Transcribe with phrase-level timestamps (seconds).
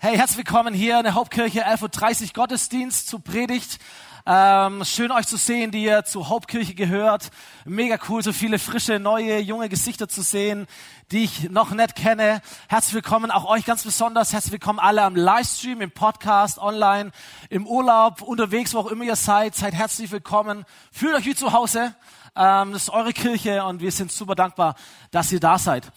[0.00, 3.80] Hey, herzlich willkommen hier in der Hauptkirche 11.30 Uhr Gottesdienst zu Predigt.
[4.26, 7.32] Ähm, schön euch zu sehen, die ihr zur Hauptkirche gehört.
[7.64, 10.68] Mega cool, so viele frische, neue, junge Gesichter zu sehen,
[11.10, 12.42] die ich noch nicht kenne.
[12.68, 14.32] Herzlich willkommen auch euch ganz besonders.
[14.32, 17.10] Herzlich willkommen alle am Livestream, im Podcast, online,
[17.50, 19.56] im Urlaub, unterwegs, wo auch immer ihr seid.
[19.56, 20.64] Seid herzlich willkommen.
[20.92, 21.92] Fühlt euch wie zu Hause.
[22.36, 24.76] Ähm, das ist eure Kirche und wir sind super dankbar,
[25.10, 25.90] dass ihr da seid.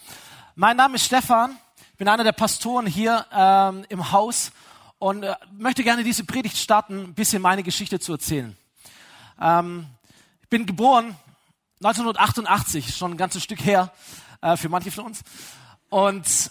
[0.56, 1.56] Mein Name ist Stefan
[2.02, 4.50] bin einer der Pastoren hier ähm, im Haus
[4.98, 8.56] und äh, möchte gerne diese Predigt starten, ein bisschen meine Geschichte zu erzählen.
[9.40, 9.86] Ähm,
[10.42, 11.14] ich bin geboren
[11.76, 13.92] 1988, schon ein ganzes Stück her
[14.40, 15.20] äh, für manche von uns.
[15.90, 16.50] Und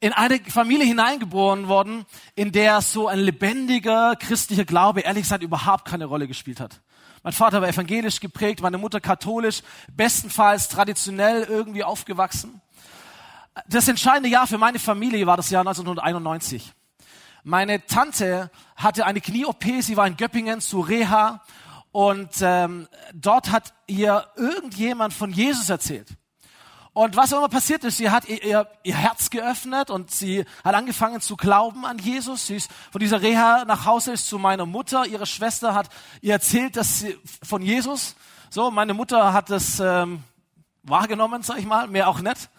[0.00, 2.04] in eine Familie hineingeboren worden,
[2.34, 6.82] in der so ein lebendiger christlicher Glaube ehrlich gesagt überhaupt keine Rolle gespielt hat.
[7.22, 12.60] Mein Vater war evangelisch geprägt, meine Mutter katholisch, bestenfalls traditionell irgendwie aufgewachsen.
[13.68, 16.72] Das entscheidende Jahr für meine Familie war das Jahr 1991.
[17.42, 21.42] Meine Tante hatte eine Knie-OP, sie war in Göppingen zu Reha
[21.92, 26.08] und ähm, dort hat ihr irgendjemand von Jesus erzählt.
[26.92, 30.44] Und was auch immer passiert ist, sie hat ihr, ihr, ihr Herz geöffnet und sie
[30.64, 32.48] hat angefangen zu glauben an Jesus.
[32.48, 35.06] Sie ist von dieser Reha nach Hause ist zu meiner Mutter.
[35.06, 35.88] Ihre Schwester hat
[36.20, 38.16] ihr erzählt, dass sie von Jesus.
[38.50, 40.24] So, meine Mutter hat das ähm,
[40.82, 42.50] wahrgenommen, sag ich mal, mehr auch nicht.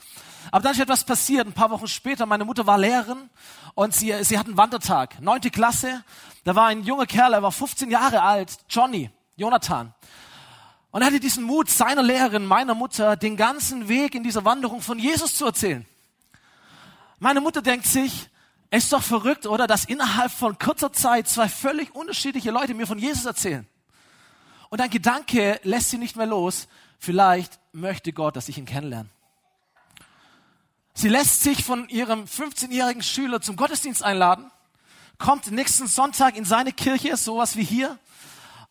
[0.50, 1.45] Aber dann ist etwas passiert.
[1.45, 3.30] Ein paar Wochen später, meine Mutter war Lehrerin
[3.75, 5.22] und sie, sie hat einen Wandertag.
[5.22, 6.03] Neunte Klasse.
[6.44, 9.94] Da war ein junger Kerl, er war 15 Jahre alt, Johnny, Jonathan.
[10.89, 14.81] Und er hatte diesen Mut, seiner Lehrerin, meiner Mutter, den ganzen Weg in dieser Wanderung
[14.81, 15.86] von Jesus zu erzählen.
[17.19, 18.30] Meine Mutter denkt sich,
[18.72, 22.88] es ist doch verrückt, oder, dass innerhalb von kurzer Zeit zwei völlig unterschiedliche Leute mir
[22.88, 23.67] von Jesus erzählen.
[24.69, 26.67] Und ein Gedanke lässt sie nicht mehr los.
[26.97, 29.09] Vielleicht möchte Gott, dass ich ihn kennenlerne.
[31.02, 34.52] Sie lässt sich von ihrem 15-jährigen Schüler zum Gottesdienst einladen,
[35.18, 37.98] kommt nächsten Sonntag in seine Kirche, sowas wie hier,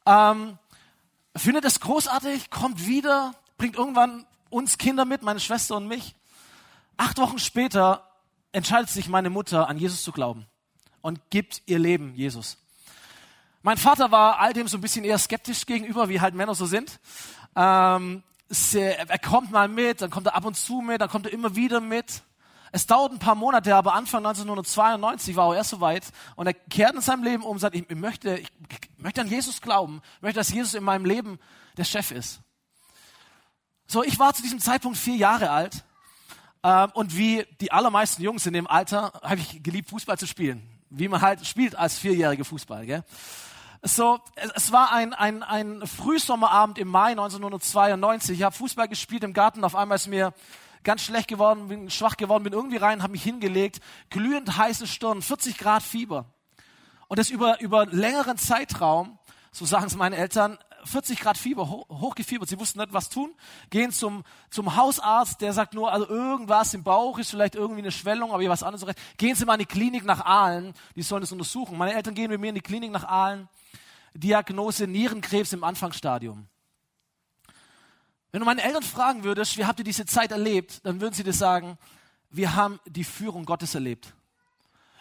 [0.06, 0.56] ähm,
[1.34, 6.14] findet es großartig, kommt wieder, bringt irgendwann uns Kinder mit, meine Schwester und mich.
[6.96, 8.08] Acht Wochen später
[8.52, 10.46] entscheidet sich meine Mutter, an Jesus zu glauben
[11.00, 12.58] und gibt ihr Leben Jesus.
[13.62, 16.66] Mein Vater war all dem so ein bisschen eher skeptisch gegenüber, wie halt Männer so
[16.66, 17.00] sind.
[17.56, 18.22] Ähm,
[18.72, 21.56] er kommt mal mit, dann kommt er ab und zu mit, dann kommt er immer
[21.56, 22.22] wieder mit.
[22.72, 26.04] Es dauert ein paar Monate, aber Anfang 1992 war er so weit
[26.36, 28.50] und er kehrt in seinem Leben um und sagt, ich möchte, ich
[28.96, 31.38] möchte an Jesus glauben, ich möchte, dass Jesus in meinem Leben
[31.76, 32.40] der Chef ist.
[33.86, 35.84] So, ich war zu diesem Zeitpunkt vier Jahre alt
[36.62, 40.62] ähm, und wie die allermeisten Jungs in dem Alter habe ich geliebt, Fußball zu spielen.
[40.90, 42.86] Wie man halt spielt als vierjährige Fußball.
[42.86, 43.04] Gell?
[43.82, 44.20] So,
[44.54, 48.38] es war ein, ein, ein Frühsommerabend im Mai 1992.
[48.38, 49.64] Ich habe Fußball gespielt im Garten.
[49.64, 50.34] Auf einmal ist mir
[50.84, 53.80] ganz schlecht geworden, bin schwach geworden, bin irgendwie rein, habe mich hingelegt.
[54.10, 56.26] Glühend heiße Stirn, 40 Grad Fieber.
[57.08, 59.18] Und das über, über längeren Zeitraum,
[59.50, 62.48] so sagen es meine Eltern, 40 Grad Fieber, hoch, hochgefiebert.
[62.48, 63.34] Sie wussten nicht, was tun.
[63.68, 67.92] Gehen zum, zum Hausarzt, der sagt nur, also irgendwas im Bauch ist vielleicht irgendwie eine
[67.92, 68.94] Schwellung, aber was anderes.
[69.16, 71.76] Gehen Sie mal in die Klinik nach Aalen, die sollen das untersuchen.
[71.76, 73.48] Meine Eltern gehen mit mir in die Klinik nach Aalen.
[74.14, 76.48] Diagnose Nierenkrebs im Anfangsstadium.
[78.32, 81.24] Wenn du meine Eltern fragen würdest, wie habt ihr diese Zeit erlebt, dann würden sie
[81.24, 81.78] dir sagen,
[82.30, 84.14] wir haben die Führung Gottes erlebt.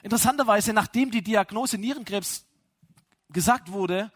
[0.02, 2.46] Interessanterweise, nachdem die Diagnose Nierenkrebs
[3.30, 4.12] gesagt wurde,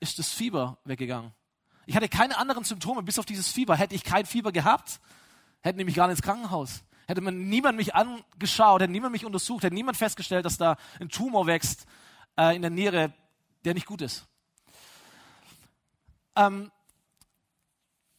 [0.00, 1.32] ist das Fieber weggegangen.
[1.86, 3.76] Ich hatte keine anderen Symptome bis auf dieses Fieber.
[3.76, 5.00] Hätte ich kein Fieber gehabt,
[5.60, 6.82] hätte ich mich gar nicht ins Krankenhaus.
[7.06, 11.08] Hätte man niemand mich angeschaut, hätte niemand mich untersucht, hätte niemand festgestellt, dass da ein
[11.08, 11.86] Tumor wächst
[12.36, 13.12] äh, in der Niere,
[13.64, 14.26] der nicht gut ist.
[16.36, 16.70] Ähm,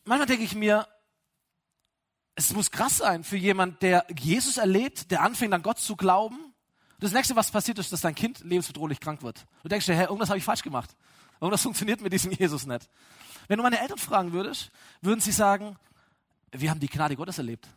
[0.06, 0.88] manchmal denke ich mir,
[2.36, 6.54] es muss krass sein für jemand, der Jesus erlebt, der anfängt an Gott zu glauben.
[7.00, 9.46] Das nächste, was passiert, ist, dass dein Kind lebensbedrohlich krank wird.
[9.62, 10.96] Du denkst dir, Herr, irgendwas habe ich falsch gemacht.
[11.40, 12.90] Irgendwas funktioniert mit diesem Jesus nicht.
[13.48, 14.72] Wenn du meine Eltern fragen würdest,
[15.02, 15.78] würden sie sagen,
[16.52, 17.68] wir haben die Gnade Gottes erlebt.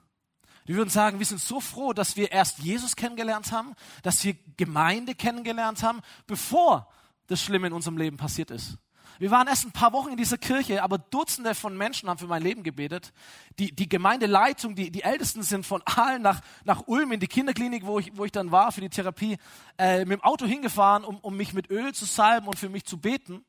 [0.68, 4.36] Die würden sagen, wir sind so froh, dass wir erst Jesus kennengelernt haben, dass wir
[4.56, 6.88] Gemeinde kennengelernt haben, bevor
[7.28, 8.78] das Schlimme in unserem Leben passiert ist.
[9.18, 12.26] Wir waren erst ein paar Wochen in dieser Kirche, aber Dutzende von Menschen haben für
[12.26, 13.12] mein Leben gebetet.
[13.58, 17.86] Die, die Gemeindeleitung, die, die Ältesten sind von Aalen nach, nach Ulm in die Kinderklinik,
[17.86, 19.38] wo ich, wo ich dann war für die Therapie,
[19.78, 22.84] äh, mit dem Auto hingefahren, um, um mich mit Öl zu salben und für mich
[22.84, 23.44] zu beten,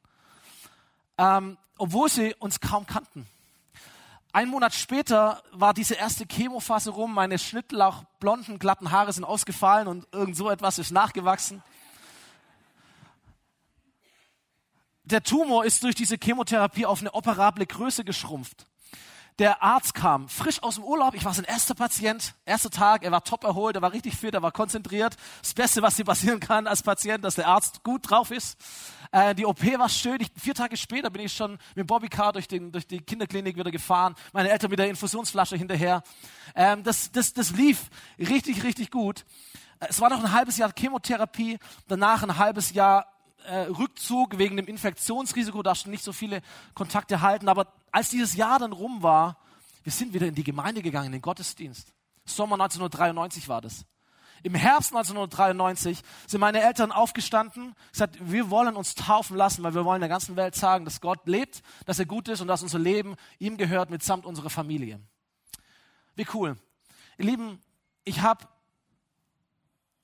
[1.17, 3.27] ähm, obwohl sie uns kaum kannten.
[4.31, 9.87] Ein Monat später war diese erste Chemophase rum, meine schnittlauch blonden, glatten Haare sind ausgefallen
[9.87, 11.63] und irgend so etwas ist nachgewachsen.
[15.09, 18.65] Der Tumor ist durch diese Chemotherapie auf eine operable Größe geschrumpft.
[19.39, 21.13] Der Arzt kam frisch aus dem Urlaub.
[21.13, 23.06] Ich war sein erster Patient, erster Tag.
[23.06, 25.15] Er war top erholt, er war richtig fit, er war konzentriert.
[25.42, 28.57] Das Beste, was dir passieren kann als Patient, dass der Arzt gut drauf ist.
[29.13, 30.19] Äh, die OP war schön.
[30.19, 33.56] Ich, vier Tage später bin ich schon mit dem Bobbycar durch, den, durch die Kinderklinik
[33.56, 34.13] wieder gefahren.
[34.33, 36.03] Meine Eltern mit der Infusionsflasche hinterher.
[36.53, 37.89] Ähm, das, das, das lief
[38.19, 39.24] richtig, richtig gut.
[39.80, 43.06] Es war noch ein halbes Jahr Chemotherapie, danach ein halbes Jahr
[43.47, 46.41] äh, Rückzug wegen dem Infektionsrisiko, darfst du nicht so viele
[46.73, 47.49] Kontakte halten.
[47.49, 49.38] Aber als dieses Jahr dann rum war,
[49.83, 51.94] wir sind wieder in die Gemeinde gegangen, in den Gottesdienst.
[52.25, 53.85] Sommer 1993 war das.
[54.44, 59.83] Im Herbst 1993 sind meine Eltern aufgestanden, gesagt, wir wollen uns taufen lassen, weil wir
[59.83, 62.79] wollen der ganzen Welt sagen, dass Gott lebt, dass er gut ist und dass unser
[62.79, 65.00] Leben ihm gehört mitsamt unserer Familie.
[66.15, 66.57] Wie cool.
[67.17, 67.61] Ihr Lieben,
[68.03, 68.45] ich habe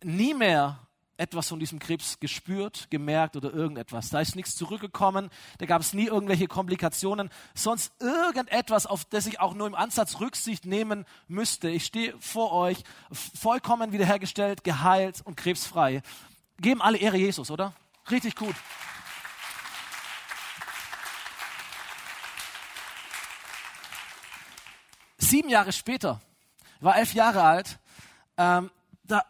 [0.04, 0.83] nie mehr
[1.18, 4.10] etwas von diesem Krebs gespürt, gemerkt oder irgendetwas.
[4.10, 5.30] Da ist nichts zurückgekommen,
[5.60, 10.19] da gab es nie irgendwelche Komplikationen, sonst irgendetwas, auf das ich auch nur im Ansatz
[10.19, 11.69] Rücksicht nehmen müsste.
[11.69, 16.01] Ich stehe vor euch, vollkommen wiederhergestellt, geheilt und krebsfrei.
[16.60, 17.74] Geben alle Ehre Jesus, oder?
[18.10, 18.56] Richtig gut.
[25.18, 26.21] Sieben Jahre später,
[26.80, 27.80] war elf Jahre alt,
[28.38, 28.69] ähm,
[29.04, 29.25] da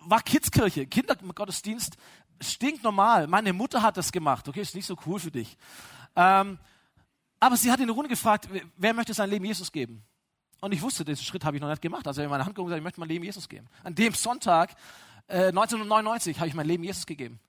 [0.00, 1.96] war Kidskirche, Kindergottesdienst,
[2.40, 3.26] stinknormal.
[3.26, 4.48] Meine Mutter hat das gemacht.
[4.48, 5.56] Okay, ist nicht so cool für dich.
[6.16, 6.58] Ähm,
[7.38, 10.02] aber sie hat in der Runde gefragt, wer möchte sein Leben Jesus geben?
[10.60, 12.06] Und ich wusste, diesen Schritt habe ich noch nicht gemacht.
[12.06, 13.66] Also habe meine Hand gehoben und gesagt, ich möchte mein Leben Jesus geben.
[13.82, 14.74] An dem Sonntag
[15.26, 17.40] äh, 1999 habe ich mein Leben Jesus gegeben.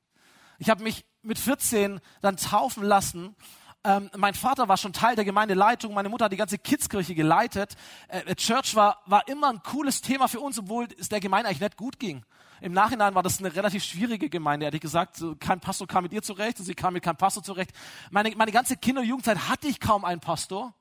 [0.59, 3.35] Ich habe mich mit 14 dann taufen lassen
[3.83, 7.75] ähm, mein Vater war schon Teil der Gemeindeleitung, meine Mutter hat die ganze Kidskirche geleitet.
[8.09, 11.61] Äh, Church war, war immer ein cooles Thema für uns, obwohl es der Gemeinde eigentlich
[11.61, 12.23] nicht gut ging.
[12.61, 14.65] Im Nachhinein war das eine relativ schwierige Gemeinde.
[14.65, 17.71] Ehrlich gesagt, kein Pastor kam mit ihr zurecht und sie kam mit keinem Pastor zurecht.
[18.11, 20.73] Meine, meine ganze Kinder- und Jugendzeit hatte ich kaum einen Pastor.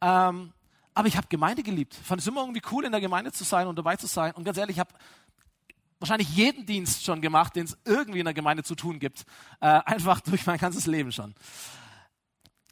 [0.00, 0.52] Ähm,
[0.94, 1.94] aber ich habe Gemeinde geliebt.
[1.94, 4.32] Fand es immer irgendwie cool, in der Gemeinde zu sein und dabei zu sein.
[4.32, 4.92] Und ganz ehrlich, ich habe
[6.00, 9.24] wahrscheinlich jeden Dienst schon gemacht, den es irgendwie in der Gemeinde zu tun gibt.
[9.60, 11.32] Äh, einfach durch mein ganzes Leben schon.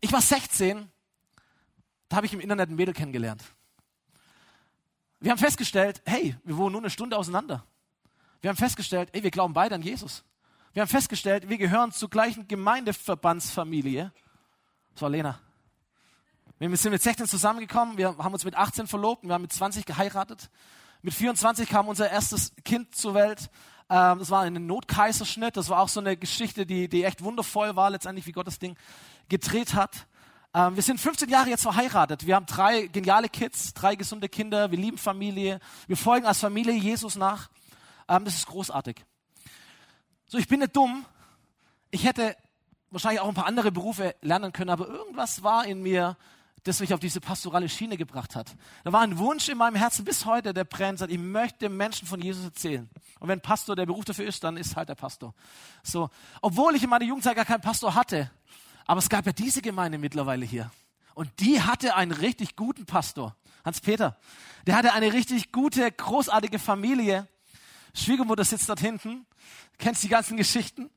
[0.01, 0.91] Ich war 16,
[2.09, 3.45] da habe ich im Internet ein Mädel kennengelernt.
[5.21, 7.65] Wir haben festgestellt, hey, wir wohnen nur eine Stunde auseinander.
[8.41, 10.25] Wir haben festgestellt, hey, wir glauben beide an Jesus.
[10.73, 14.13] Wir haben festgestellt, wir gehören zur gleichen Gemeindeverbandsfamilie.
[14.93, 15.41] Das war Lena.
[16.59, 19.53] Wir sind mit 16 zusammengekommen, wir haben uns mit 18 verlobt und wir haben mit
[19.53, 20.51] 20 geheiratet.
[21.03, 23.51] Mit 24 kam unser erstes Kind zur Welt.
[23.89, 25.57] Ähm, das war ein Notkaiserschnitt.
[25.57, 28.59] Das war auch so eine Geschichte, die, die echt wundervoll war, letztendlich, wie Gott das
[28.59, 28.77] Ding
[29.29, 30.07] gedreht hat.
[30.55, 32.27] Ähm, wir sind 15 Jahre jetzt verheiratet.
[32.27, 34.71] Wir haben drei geniale Kids, drei gesunde Kinder.
[34.71, 35.61] Wir lieben Familie.
[35.87, 37.49] Wir folgen als Familie Jesus nach.
[38.09, 39.05] Ähm, das ist großartig.
[40.27, 41.05] So, ich bin nicht dumm.
[41.91, 42.37] Ich hätte
[42.91, 46.17] wahrscheinlich auch ein paar andere Berufe lernen können, aber irgendwas war in mir,
[46.65, 48.57] das mich auf diese pastorale Schiene gebracht hat.
[48.83, 52.09] Da war ein Wunsch in meinem Herzen bis heute, der brennt, sagt, ich möchte Menschen
[52.09, 52.89] von Jesus erzählen.
[53.21, 55.35] Und wenn Pastor der Beruf dafür ist, dann ist halt der Pastor.
[55.83, 56.11] So,
[56.43, 58.31] obwohl ich in meiner Jugendzeit gar keinen Pastor hatte,
[58.87, 60.71] aber es gab ja diese Gemeinde mittlerweile hier.
[61.15, 64.17] Und die hatte einen richtig guten Pastor, Hans-Peter.
[64.67, 67.27] Der hatte eine richtig gute, großartige Familie.
[67.97, 69.27] Schwiegermutter sitzt dort hinten,
[69.79, 70.91] kennst die ganzen Geschichten.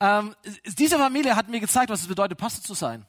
[0.00, 0.34] Ähm,
[0.78, 3.06] diese Familie hat mir gezeigt, was es bedeutet, Pastor zu sein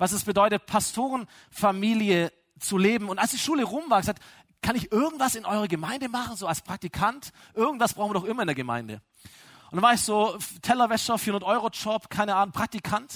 [0.00, 3.10] was es bedeutet, Pastorenfamilie zu leben.
[3.10, 4.22] Und als die Schule rum war, gesagt,
[4.62, 7.32] kann ich irgendwas in eurer Gemeinde machen, so als Praktikant?
[7.54, 9.02] Irgendwas brauchen wir doch immer in der Gemeinde.
[9.70, 13.12] Und dann war ich so Tellerwäscher, 400 Euro Job, keine Ahnung, Praktikant.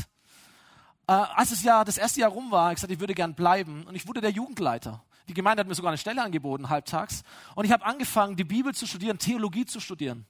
[1.07, 3.85] Äh, als das Jahr, das erste Jahr rum war, ich gesagt, ich würde gern bleiben.
[3.85, 5.03] Und ich wurde der Jugendleiter.
[5.29, 7.23] Die Gemeinde hat mir sogar eine Stelle angeboten, halbtags.
[7.55, 10.27] Und ich habe angefangen, die Bibel zu studieren, Theologie zu studieren.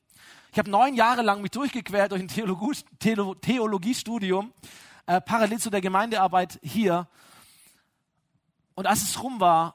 [0.52, 2.76] Ich habe neun Jahre lang mich durchgequält durch ein Theologie,
[3.40, 4.52] Theologiestudium
[5.06, 7.08] äh, parallel zu der Gemeindearbeit hier.
[8.74, 9.74] Und als es rum war,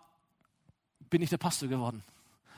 [1.09, 2.03] bin ich der Pastor geworden.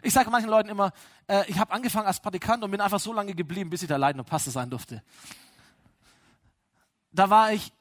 [0.03, 0.93] Ich sage manchen Leuten immer,
[1.27, 3.97] äh, ich habe angefangen als Praktikant und bin einfach so lange geblieben, bis ich der
[3.97, 5.03] leitende Pastor sein durfte.
[7.11, 7.71] Da war ich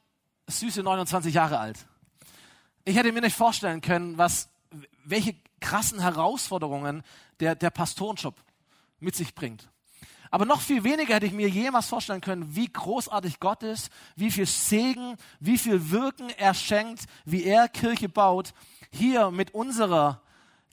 [0.46, 1.86] süße 29 Jahre alt.
[2.84, 4.48] Ich hätte mir nicht vorstellen können, was,
[5.04, 7.02] welche krassen Herausforderungen
[7.40, 8.34] der, der Pastorenjob
[8.98, 9.68] mit sich bringt.
[10.30, 14.30] Aber noch viel weniger hätte ich mir jemals vorstellen können, wie großartig Gott ist, wie
[14.30, 18.54] viel Segen, wie viel Wirken er schenkt, wie er Kirche baut,
[18.92, 20.22] hier mit unserer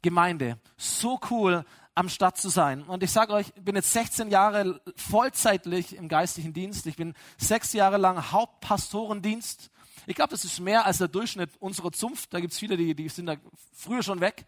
[0.04, 0.60] Gemeinde.
[0.77, 2.84] So cool am Start zu sein.
[2.84, 6.86] Und ich sage euch, ich bin jetzt 16 Jahre vollzeitlich im geistlichen Dienst.
[6.86, 9.72] Ich bin sechs Jahre lang Hauptpastorendienst.
[10.08, 12.34] Ich glaube, das ist mehr als der Durchschnitt unserer Zunft.
[12.34, 13.36] Da gibt es viele, die, die sind da
[13.74, 14.46] früher schon weg.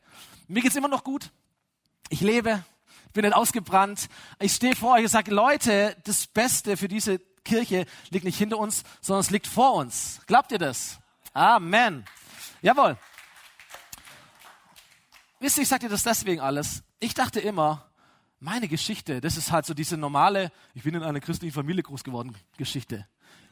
[0.47, 1.31] Mir geht's immer noch gut.
[2.07, 2.63] Ich lebe,
[3.11, 4.07] bin nicht ausgebrannt.
[4.39, 8.57] Ich stehe vor euch und sage, Leute, das Beste für diese Kirche liegt nicht hinter
[8.57, 10.21] uns, sondern es liegt vor uns.
[10.27, 10.97] Glaubt ihr das?
[11.33, 12.05] Amen.
[12.61, 12.97] Jawohl.
[15.41, 16.83] wisst ihr, ich sage dir das deswegen alles.
[17.01, 17.85] Ich dachte immer,
[18.39, 22.05] meine Geschichte, das ist halt so diese normale, ich bin in einer christlichen Familie groß
[22.05, 23.05] geworden, Geschichte,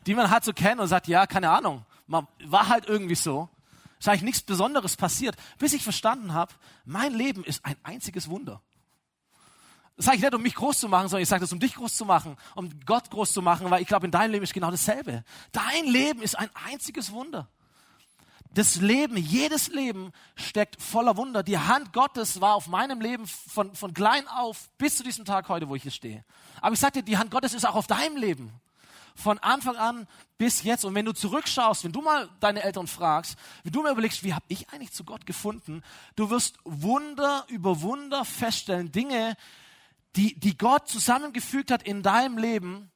[0.05, 3.49] die man halt so kennt und sagt, ja, keine Ahnung, man, war halt irgendwie so.
[3.99, 6.53] Ist eigentlich nichts Besonderes passiert, bis ich verstanden habe,
[6.85, 8.61] mein Leben ist ein einziges Wunder.
[9.95, 11.73] Das sage ich nicht, um mich groß zu machen, sondern ich sage das, um dich
[11.73, 14.53] groß zu machen, um Gott groß zu machen, weil ich glaube, in deinem Leben ist
[14.53, 15.23] genau dasselbe.
[15.51, 17.49] Dein Leben ist ein einziges Wunder.
[18.53, 21.41] Das Leben, jedes Leben steckt voller Wunder.
[21.41, 25.49] Die Hand Gottes war auf meinem Leben von, von klein auf bis zu diesem Tag
[25.49, 26.23] heute, wo ich hier stehe.
[26.61, 28.51] Aber ich sage dir, die Hand Gottes ist auch auf deinem Leben.
[29.17, 30.07] Von Anfang an
[30.37, 30.85] bis jetzt.
[30.85, 34.33] Und wenn du zurückschaust, wenn du mal deine Eltern fragst, wenn du mir überlegst, wie
[34.33, 35.81] habe ich eigentlich zu Gott gefunden,
[36.15, 39.35] du wirst Wunder über Wunder feststellen, Dinge,
[40.15, 42.91] die, die Gott zusammengefügt hat in deinem Leben,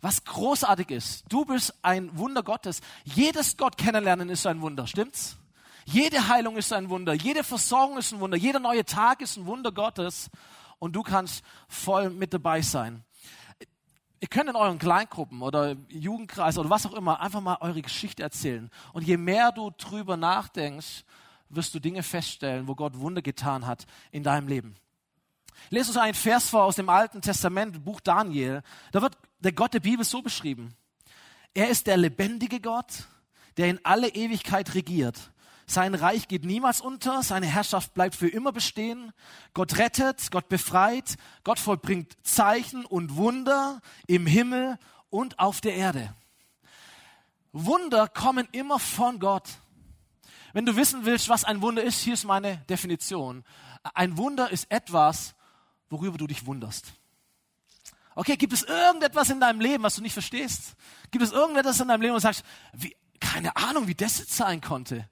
[0.00, 1.24] was großartig ist.
[1.28, 2.80] Du bist ein Wunder Gottes.
[3.04, 5.36] Jedes Gott kennenlernen ist ein Wunder, stimmt's?
[5.84, 9.46] Jede Heilung ist ein Wunder, jede Versorgung ist ein Wunder, jeder neue Tag ist ein
[9.46, 10.30] Wunder Gottes
[10.78, 13.04] und du kannst voll mit dabei sein.
[14.20, 18.22] Ihr könnt in euren Kleingruppen oder Jugendkreis oder was auch immer einfach mal eure Geschichte
[18.22, 18.70] erzählen.
[18.92, 21.04] Und je mehr du drüber nachdenkst,
[21.48, 24.76] wirst du Dinge feststellen, wo Gott Wunder getan hat in deinem Leben.
[25.70, 28.62] Lest uns einen Vers vor aus dem Alten Testament, Buch Daniel.
[28.92, 30.74] Da wird der Gott der Bibel so beschrieben.
[31.54, 33.08] Er ist der lebendige Gott,
[33.56, 35.32] der in alle Ewigkeit regiert.
[35.70, 39.12] Sein Reich geht niemals unter, seine Herrschaft bleibt für immer bestehen.
[39.54, 46.12] Gott rettet, Gott befreit, Gott vollbringt Zeichen und Wunder im Himmel und auf der Erde.
[47.52, 49.48] Wunder kommen immer von Gott.
[50.54, 53.44] Wenn du wissen willst, was ein Wunder ist, hier ist meine Definition.
[53.94, 55.36] Ein Wunder ist etwas,
[55.88, 56.94] worüber du dich wunderst.
[58.16, 60.74] Okay, gibt es irgendetwas in deinem Leben, was du nicht verstehst?
[61.12, 64.34] Gibt es irgendetwas in deinem Leben, wo du sagst, wie, keine Ahnung, wie das jetzt
[64.34, 65.08] sein konnte?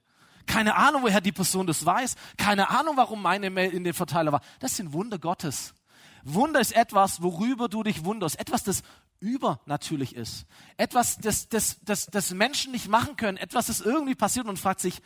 [0.49, 2.15] Keine Ahnung, woher die Person das weiß.
[2.35, 4.41] Keine Ahnung, warum meine Mail in den Verteiler war.
[4.59, 5.75] Das sind Wunder Gottes.
[6.23, 8.39] Wunder ist etwas, worüber du dich wunderst.
[8.39, 8.81] Etwas, das
[9.19, 10.47] übernatürlich ist.
[10.75, 13.37] Etwas, das, das, das, das Menschen nicht machen können.
[13.37, 15.03] Etwas, das irgendwie passiert und fragt sich,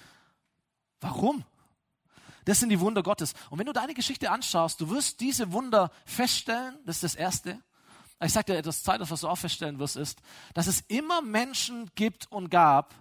[1.01, 1.43] warum?
[2.45, 3.33] Das sind die Wunder Gottes.
[3.49, 7.61] Und wenn du deine Geschichte anschaust, du wirst diese Wunder feststellen, das ist das Erste.
[8.23, 10.21] Ich sage dir etwas Zweites, was du auch feststellen wirst, ist,
[10.53, 12.95] dass es immer Menschen gibt und gab,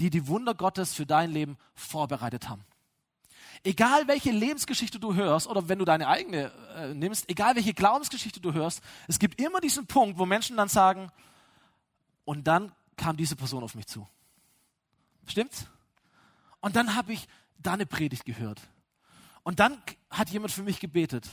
[0.00, 2.64] die die Wunder Gottes für dein Leben vorbereitet haben.
[3.62, 8.40] Egal welche Lebensgeschichte du hörst oder wenn du deine eigene äh, nimmst, egal welche Glaubensgeschichte
[8.40, 11.12] du hörst, es gibt immer diesen Punkt, wo Menschen dann sagen,
[12.24, 14.08] und dann kam diese Person auf mich zu.
[15.26, 15.66] Stimmt's?
[16.60, 17.28] Und dann habe ich
[17.58, 18.60] da eine Predigt gehört.
[19.42, 21.28] Und dann hat jemand für mich gebetet.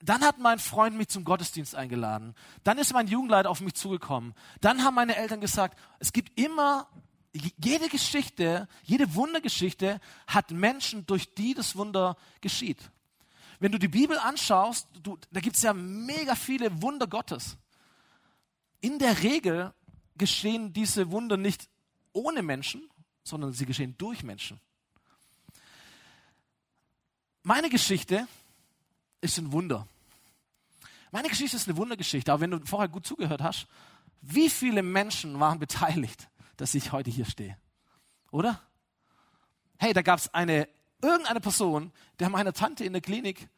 [0.00, 2.34] Dann hat mein Freund mich zum Gottesdienst eingeladen.
[2.64, 4.34] Dann ist mein Jugendleiter auf mich zugekommen.
[4.60, 6.88] Dann haben meine Eltern gesagt, es gibt immer,
[7.32, 12.90] jede Geschichte, jede Wundergeschichte hat Menschen, durch die das Wunder geschieht.
[13.60, 17.56] Wenn du die Bibel anschaust, du, da gibt es ja mega viele Wunder Gottes.
[18.80, 19.74] In der Regel
[20.16, 21.68] geschehen diese Wunder nicht
[22.12, 22.88] ohne Menschen,
[23.24, 24.60] sondern sie geschehen durch Menschen.
[27.42, 28.26] Meine Geschichte
[29.20, 29.86] ist ein Wunder.
[31.10, 33.66] Meine Geschichte ist eine Wundergeschichte, aber wenn du vorher gut zugehört hast,
[34.20, 36.28] wie viele Menschen waren beteiligt,
[36.58, 37.56] dass ich heute hier stehe?
[38.30, 38.60] Oder?
[39.78, 40.68] Hey, da gab es eine,
[41.00, 43.48] irgendeine Person, der meiner Tante in der Klinik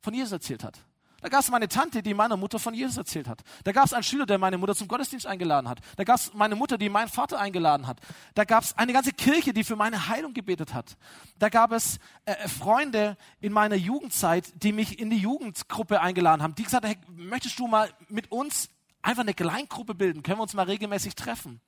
[0.00, 0.78] von Jesus erzählt hat.
[1.22, 3.42] Da gab es meine Tante, die meiner Mutter von Jesus erzählt hat.
[3.64, 5.80] Da gab es einen Schüler, der meine Mutter zum Gottesdienst eingeladen hat.
[5.96, 8.00] Da gab es meine Mutter, die meinen Vater eingeladen hat.
[8.34, 10.96] Da gab es eine ganze Kirche, die für meine Heilung gebetet hat.
[11.38, 16.54] Da gab es äh, Freunde in meiner Jugendzeit, die mich in die Jugendgruppe eingeladen haben.
[16.54, 18.70] Die gesagt haben, hey, möchtest du mal mit uns
[19.02, 20.22] einfach eine Kleingruppe bilden?
[20.22, 21.60] Können wir uns mal regelmäßig treffen?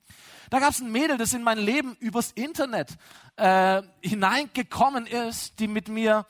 [0.49, 2.97] Da gab es ein Mädel, das in mein Leben übers Internet
[3.37, 6.25] äh, hineingekommen ist, die mit mir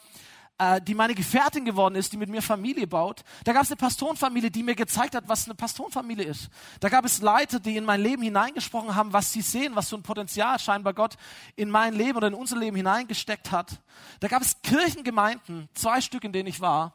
[0.60, 3.24] äh, die meine Gefährtin geworden ist, die mit mir Familie baut.
[3.44, 6.50] Da gab es eine Pastorenfamilie, die mir gezeigt hat, was eine Pastorenfamilie ist.
[6.80, 9.98] Da gab es Leiter, die in mein Leben hineingesprochen haben, was sie sehen, was so
[9.98, 11.18] ein Potenzial scheinbar Gott
[11.56, 13.82] in mein Leben oder in unser Leben hineingesteckt hat.
[14.20, 16.94] Da gab es Kirchengemeinden, zwei Stück, in denen ich war,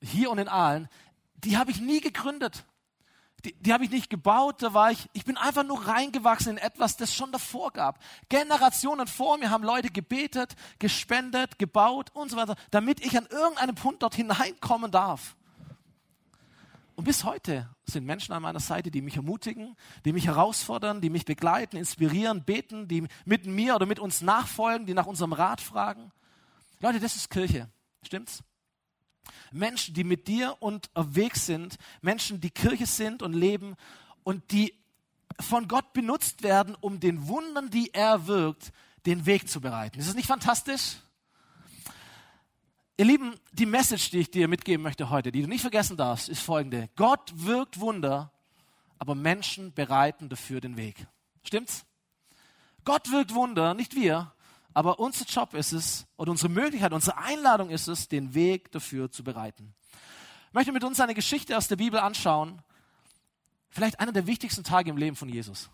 [0.00, 0.88] hier und in Aalen,
[1.34, 2.64] die habe ich nie gegründet
[3.44, 6.58] die, die habe ich nicht gebaut, da war ich, ich bin einfach nur reingewachsen in
[6.58, 7.98] etwas, das schon davor gab.
[8.28, 13.74] Generationen vor mir haben Leute gebetet, gespendet, gebaut und so weiter, damit ich an irgendeinem
[13.74, 15.36] Punkt dort hineinkommen darf.
[16.96, 21.08] Und bis heute sind Menschen an meiner Seite, die mich ermutigen, die mich herausfordern, die
[21.08, 25.62] mich begleiten, inspirieren, beten, die mit mir oder mit uns nachfolgen, die nach unserem Rat
[25.62, 26.12] fragen.
[26.80, 27.70] Leute, das ist Kirche.
[28.02, 28.42] Stimmt's?
[29.52, 33.76] Menschen, die mit dir unterwegs sind, Menschen, die Kirche sind und leben
[34.22, 34.74] und die
[35.40, 38.72] von Gott benutzt werden, um den Wundern, die er wirkt,
[39.06, 39.98] den Weg zu bereiten.
[39.98, 40.96] Ist das nicht fantastisch?
[42.96, 46.28] Ihr Lieben, die Message, die ich dir mitgeben möchte heute, die du nicht vergessen darfst,
[46.28, 46.90] ist folgende.
[46.96, 48.30] Gott wirkt Wunder,
[48.98, 51.06] aber Menschen bereiten dafür den Weg.
[51.42, 51.86] Stimmt's?
[52.84, 54.34] Gott wirkt Wunder, nicht wir,
[54.74, 59.10] aber unser Job ist es, oder unsere Möglichkeit, unsere Einladung ist es, den Weg dafür
[59.10, 59.74] zu bereiten.
[60.48, 62.62] Ich möchte mit uns eine Geschichte aus der Bibel anschauen,
[63.68, 65.70] vielleicht einer der wichtigsten Tage im Leben von Jesus.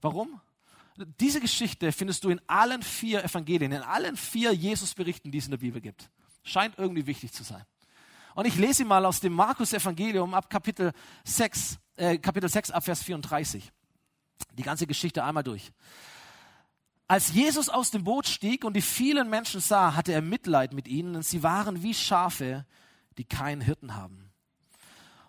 [0.00, 0.40] Warum?
[1.20, 5.52] Diese Geschichte findest du in allen vier Evangelien, in allen vier Jesus-Berichten, die es in
[5.52, 6.10] der Bibel gibt.
[6.42, 7.64] Scheint irgendwie wichtig zu sein.
[8.34, 10.92] Und ich lese mal aus dem Markus-Evangelium ab Kapitel
[11.24, 13.72] 6, äh, Kapitel 6 ab Vers 34.
[14.52, 15.72] Die ganze Geschichte einmal durch.
[17.08, 20.86] Als Jesus aus dem Boot stieg und die vielen Menschen sah, hatte er Mitleid mit
[20.86, 22.66] ihnen, und sie waren wie Schafe,
[23.16, 24.30] die keinen Hirten haben.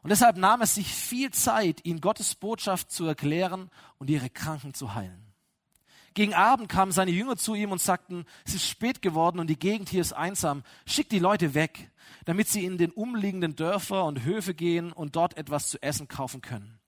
[0.01, 4.73] Und deshalb nahm es sich viel Zeit, ihnen Gottes Botschaft zu erklären und ihre Kranken
[4.73, 5.33] zu heilen.
[6.13, 9.59] Gegen Abend kamen seine Jünger zu ihm und sagten, es ist spät geworden und die
[9.59, 10.63] Gegend hier ist einsam.
[10.85, 11.91] Schick die Leute weg,
[12.25, 16.41] damit sie in den umliegenden Dörfer und Höfe gehen und dort etwas zu essen kaufen
[16.41, 16.79] können.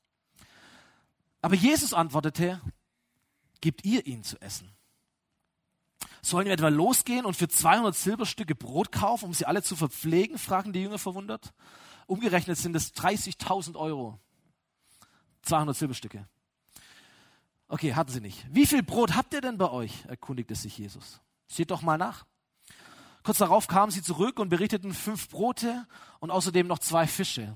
[1.41, 2.59] Aber Jesus antwortete,
[3.61, 4.69] gebt ihr ihnen zu essen.
[6.21, 10.37] Sollen wir etwa losgehen und für 200 Silberstücke Brot kaufen, um sie alle zu verpflegen?
[10.37, 11.53] fragen die Jünger verwundert.
[12.05, 14.19] Umgerechnet sind es 30.000 Euro.
[15.43, 16.27] 200 Silberstücke.
[17.67, 18.45] Okay, hatten sie nicht.
[18.51, 20.05] Wie viel Brot habt ihr denn bei euch?
[20.05, 21.21] erkundigte sich Jesus.
[21.47, 22.25] Seht doch mal nach.
[23.23, 25.87] Kurz darauf kamen sie zurück und berichteten fünf Brote
[26.19, 27.55] und außerdem noch zwei Fische.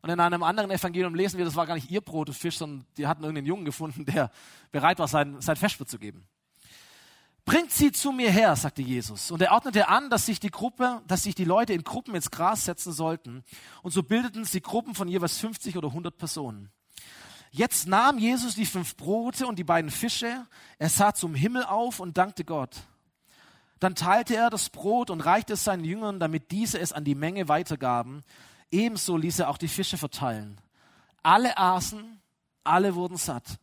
[0.00, 2.58] Und in einem anderen Evangelium lesen wir, das war gar nicht ihr Brot und Fisch,
[2.58, 4.30] sondern die hatten irgendeinen Jungen gefunden, der
[4.70, 6.26] bereit war, sein, sein Festwirt zu geben.
[7.44, 9.30] Bringt sie zu mir her, sagte Jesus.
[9.30, 12.30] Und er ordnete an, dass sich die Gruppe, dass sich die Leute in Gruppen ins
[12.30, 13.42] Gras setzen sollten.
[13.82, 16.70] Und so bildeten sie Gruppen von jeweils 50 oder 100 Personen.
[17.50, 20.46] Jetzt nahm Jesus die fünf Brote und die beiden Fische,
[20.78, 22.76] er sah zum Himmel auf und dankte Gott.
[23.78, 27.16] Dann teilte er das Brot und reichte es seinen Jüngern, damit diese es an die
[27.16, 28.22] Menge weitergaben.
[28.70, 30.60] Ebenso ließ er auch die Fische verteilen.
[31.22, 32.20] Alle aßen,
[32.64, 33.58] alle wurden satt.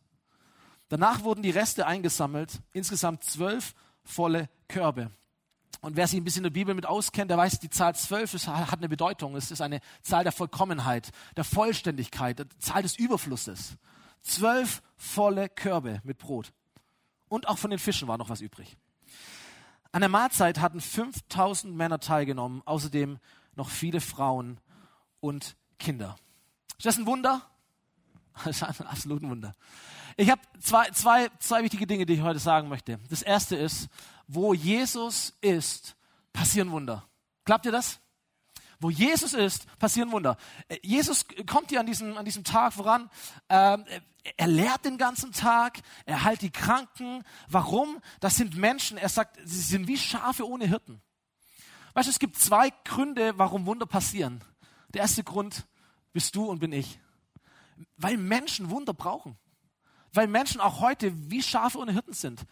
[0.89, 3.73] Danach wurden die Reste eingesammelt, insgesamt zwölf
[4.03, 5.11] volle Körbe.
[5.81, 8.33] Und wer sich ein bisschen in der Bibel mit auskennt, der weiß, die Zahl zwölf
[8.47, 9.35] hat eine Bedeutung.
[9.35, 13.77] Es ist eine Zahl der Vollkommenheit, der Vollständigkeit, der Zahl des Überflusses.
[14.21, 16.51] Zwölf volle Körbe mit Brot.
[17.29, 18.75] Und auch von den Fischen war noch was übrig.
[19.91, 23.19] An der Mahlzeit hatten 5000 Männer teilgenommen, außerdem
[23.55, 24.59] noch viele Frauen
[25.19, 26.15] und Kinder.
[26.77, 27.41] Ist das ein Wunder?
[28.45, 29.53] Das ist ein absolutes Wunder.
[30.19, 32.99] Ich habe zwei, zwei, zwei wichtige Dinge, die ich heute sagen möchte.
[33.09, 33.87] Das erste ist,
[34.27, 35.95] wo Jesus ist,
[36.33, 37.07] passieren Wunder.
[37.45, 38.01] Glaubt ihr das?
[38.81, 40.35] Wo Jesus ist, passieren Wunder.
[40.67, 43.09] Äh, Jesus kommt hier an diesem, an diesem Tag voran.
[43.47, 43.85] Ähm,
[44.35, 47.23] er lehrt den ganzen Tag, er heilt die Kranken.
[47.47, 48.01] Warum?
[48.19, 51.01] Das sind Menschen, er sagt, sie sind wie Schafe ohne Hirten.
[51.93, 54.43] Weißt du, es gibt zwei Gründe, warum Wunder passieren.
[54.89, 55.65] Der erste Grund
[56.11, 56.99] bist du und bin ich.
[57.95, 59.37] Weil Menschen Wunder brauchen.
[60.13, 62.45] Weil Menschen auch heute wie Schafe ohne Hirten sind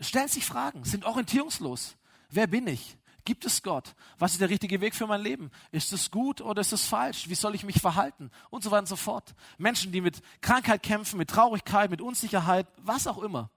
[0.00, 1.96] stellen sich Fragen, sind orientierungslos.
[2.30, 2.96] Wer bin ich?
[3.24, 3.94] Gibt es Gott?
[4.18, 5.50] Was ist der richtige Weg für mein Leben?
[5.72, 7.28] Ist es gut oder ist es falsch?
[7.28, 8.30] Wie soll ich mich verhalten?
[8.50, 9.34] Und so weiter und so fort.
[9.56, 13.50] Menschen, die mit Krankheit kämpfen, mit Traurigkeit, mit Unsicherheit, was auch immer.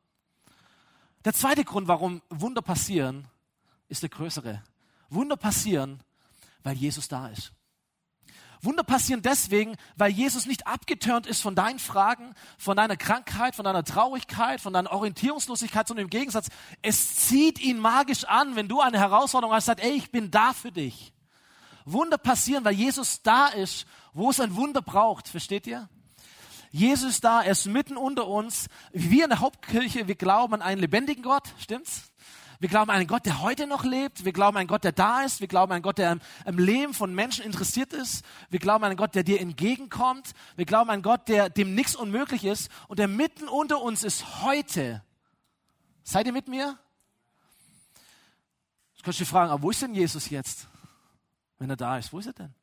[1.26, 3.28] Der zweite Grund, warum Wunder passieren,
[3.90, 4.64] ist der größere.
[5.10, 6.02] Wunder passieren,
[6.64, 7.52] weil Jesus da ist.
[8.62, 13.66] Wunder passieren deswegen, weil Jesus nicht abgeturnt ist von deinen Fragen, von deiner Krankheit, von
[13.66, 16.50] deiner Traurigkeit, von deiner Orientierungslosigkeit, sondern im Gegensatz,
[16.82, 20.54] es zieht ihn magisch an, wenn du eine Herausforderung hast, sagt, ey, ich bin da
[20.54, 21.14] für dich.
[21.86, 25.28] Wunder passieren, weil Jesus da ist, wo es ein Wunder braucht.
[25.28, 25.88] Versteht ihr?
[26.72, 28.68] Jesus ist da, er ist mitten unter uns.
[28.92, 32.12] Wir in der Hauptkirche, wir glauben an einen lebendigen Gott, stimmt's?
[32.60, 34.26] Wir glauben an einen Gott, der heute noch lebt.
[34.26, 35.42] Wir glauben an einen Gott, der da ist.
[35.42, 38.26] Wir glauben an einen Gott, der am Leben von Menschen interessiert ist.
[38.50, 40.32] Wir glauben an einen Gott, der dir entgegenkommt.
[40.56, 44.04] Wir glauben an einen Gott, der dem nichts unmöglich ist und der mitten unter uns
[44.04, 45.04] ist heute.
[46.04, 46.80] Seid ihr mit mir?
[48.94, 50.68] Jetzt kannst du dich fragen, aber wo ist denn Jesus jetzt?
[51.60, 52.54] Wenn er da ist, wo ist er denn?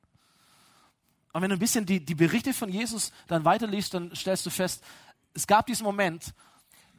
[1.33, 4.51] Und wenn du ein bisschen die, die Berichte von Jesus dann weiterliest, dann stellst du
[4.51, 4.83] fest,
[5.35, 6.33] es gab diesen Moment,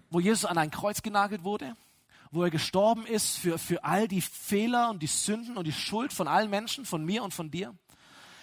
[0.10, 1.75] wo Jesus an ein Kreuz genagelt wurde
[2.36, 6.13] wo er gestorben ist für, für all die Fehler und die Sünden und die Schuld
[6.13, 7.74] von allen Menschen, von mir und von dir.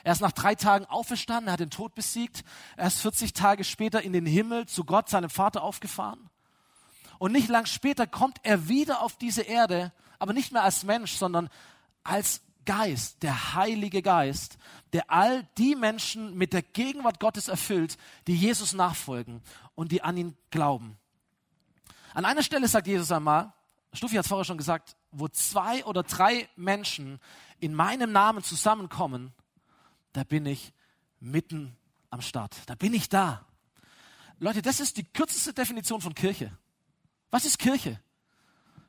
[0.05, 2.43] Er ist nach drei Tagen auferstanden, er hat den Tod besiegt.
[2.77, 6.29] Er ist 40 Tage später in den Himmel zu Gott, seinem Vater, aufgefahren.
[7.19, 11.13] Und nicht lang später kommt er wieder auf diese Erde, aber nicht mehr als Mensch,
[11.13, 11.49] sondern
[12.03, 14.59] als Geist, der Heilige Geist,
[14.93, 19.43] der all die Menschen mit der Gegenwart Gottes erfüllt, die Jesus nachfolgen
[19.75, 20.97] und die an ihn glauben.
[22.15, 23.53] An einer Stelle sagt Jesus einmal,
[23.93, 27.21] Stuffi hat es vorher schon gesagt, wo zwei oder drei Menschen
[27.61, 29.33] in meinem Namen zusammenkommen,
[30.13, 30.73] da bin ich
[31.21, 31.77] mitten
[32.11, 32.57] am Start.
[32.67, 33.47] Da bin ich da.
[34.39, 36.57] Leute, das ist die kürzeste Definition von Kirche.
[37.31, 38.01] Was ist Kirche?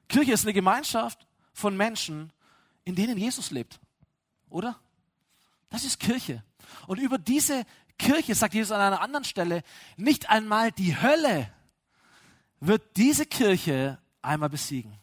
[0.08, 2.32] Kirche ist eine Gemeinschaft von Menschen,
[2.84, 3.80] in denen Jesus lebt.
[4.50, 4.80] Oder?
[5.70, 6.44] Das ist Kirche.
[6.88, 7.66] Und über diese
[7.98, 9.64] Kirche, sagt Jesus an einer anderen Stelle,
[9.98, 11.52] nicht einmal die Hölle
[12.60, 14.98] wird diese Kirche einmal besiegen.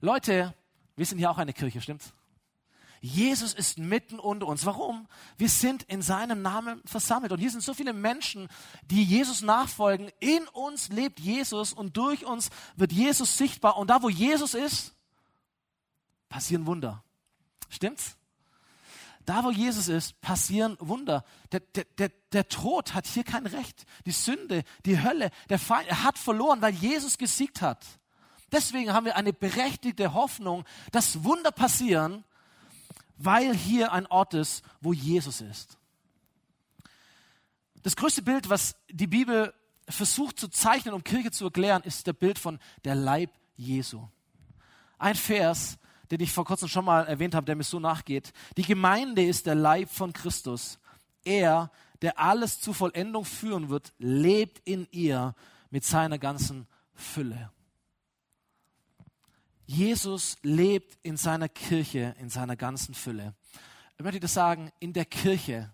[0.00, 0.54] Leute,
[0.96, 2.12] wir sind hier auch eine Kirche, stimmt's?
[3.00, 4.66] Jesus ist mitten unter uns.
[4.66, 5.06] Warum?
[5.36, 7.32] Wir sind in seinem Namen versammelt.
[7.32, 8.48] Und hier sind so viele Menschen,
[8.90, 10.10] die Jesus nachfolgen.
[10.18, 13.76] In uns lebt Jesus und durch uns wird Jesus sichtbar.
[13.76, 14.94] Und da, wo Jesus ist,
[16.28, 17.04] passieren Wunder.
[17.68, 18.16] Stimmt's?
[19.24, 21.24] Da, wo Jesus ist, passieren Wunder.
[21.52, 23.84] Der, der, der, der Tod hat hier kein Recht.
[24.06, 27.84] Die Sünde, die Hölle, der Feind, er hat verloren, weil Jesus gesiegt hat.
[28.52, 32.24] Deswegen haben wir eine berechtigte Hoffnung, dass Wunder passieren,
[33.18, 35.76] weil hier ein Ort ist, wo Jesus ist.
[37.82, 39.52] Das größte Bild, was die Bibel
[39.88, 44.06] versucht zu zeichnen, um Kirche zu erklären, ist der Bild von der Leib Jesu.
[44.98, 45.78] Ein Vers,
[46.10, 48.32] den ich vor kurzem schon mal erwähnt habe, der mir so nachgeht.
[48.56, 50.78] Die Gemeinde ist der Leib von Christus.
[51.24, 51.70] Er,
[52.02, 55.34] der alles zur Vollendung führen wird, lebt in ihr
[55.70, 57.50] mit seiner ganzen Fülle.
[59.68, 63.34] Jesus lebt in seiner Kirche in seiner ganzen Fülle.
[63.98, 65.70] Ich möchte das sagen, in der Kirche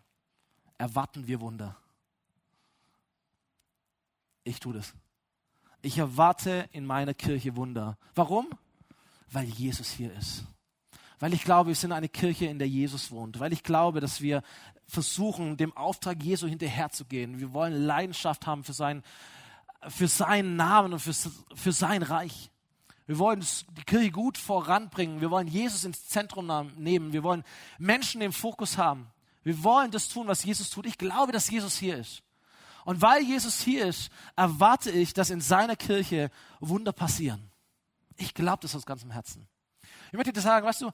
[0.76, 1.76] erwarten wir Wunder.
[4.42, 4.92] Ich tue das.
[5.80, 7.96] Ich erwarte in meiner Kirche Wunder.
[8.16, 8.48] Warum?
[9.30, 10.44] Weil Jesus hier ist.
[11.20, 13.38] Weil ich glaube, wir sind eine Kirche, in der Jesus wohnt.
[13.38, 14.42] Weil ich glaube, dass wir
[14.88, 17.38] versuchen, dem Auftrag Jesu hinterherzugehen.
[17.38, 19.04] Wir wollen Leidenschaft haben für, sein,
[19.86, 21.14] für seinen Namen und für,
[21.54, 22.50] für sein Reich.
[23.06, 23.44] Wir wollen
[23.76, 25.20] die Kirche gut voranbringen.
[25.20, 27.12] Wir wollen Jesus ins Zentrum nehmen.
[27.12, 27.44] Wir wollen
[27.78, 29.10] Menschen im Fokus haben.
[29.42, 30.86] Wir wollen das tun, was Jesus tut.
[30.86, 32.22] Ich glaube, dass Jesus hier ist.
[32.84, 37.50] Und weil Jesus hier ist, erwarte ich, dass in seiner Kirche Wunder passieren.
[38.16, 39.46] Ich glaube das aus ganzem Herzen.
[40.08, 40.90] Ich möchte dir sagen, weißt du,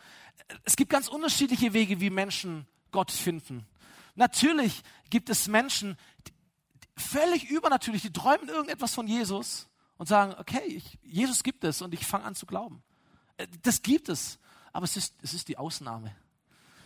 [0.64, 3.66] es gibt ganz unterschiedliche Wege, wie Menschen Gott finden.
[4.14, 5.96] Natürlich gibt es Menschen,
[6.26, 6.32] die,
[6.96, 9.69] völlig übernatürlich, die träumen irgendetwas von Jesus
[10.00, 12.82] und sagen, okay, ich, Jesus gibt es und ich fange an zu glauben.
[13.36, 14.38] Äh, das gibt es,
[14.72, 16.16] aber es ist, es ist die Ausnahme.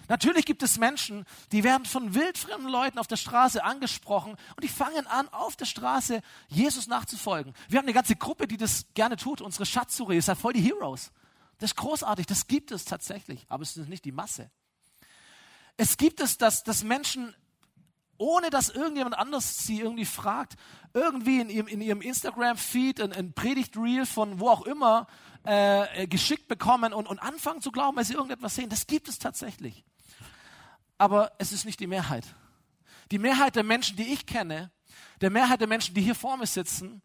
[0.09, 4.69] Natürlich gibt es Menschen, die werden von wildfremden Leuten auf der Straße angesprochen und die
[4.69, 7.55] fangen an, auf der Straße Jesus nachzufolgen.
[7.69, 9.41] Wir haben eine ganze Gruppe, die das gerne tut.
[9.41, 11.13] Unsere Schatzsuche ist ja voll die Heroes.
[11.59, 14.51] Das ist großartig, das gibt es tatsächlich, aber es ist nicht die Masse.
[15.77, 17.33] Es gibt es, dass, dass Menschen
[18.19, 20.55] ohne dass irgendjemand anders sie irgendwie fragt,
[20.93, 25.07] irgendwie in ihrem, in ihrem Instagram-Feed ein, ein Predigt-Reel von wo auch immer
[25.47, 28.71] äh, äh, geschickt bekommen und, und anfangen zu glauben, weil sie irgendetwas sehen.
[28.71, 29.85] Das gibt es tatsächlich.
[30.97, 32.25] Aber es ist nicht die Mehrheit.
[33.11, 34.71] Die Mehrheit der Menschen, die ich kenne,
[35.21, 37.03] der Mehrheit der Menschen, die hier vor mir sitzen,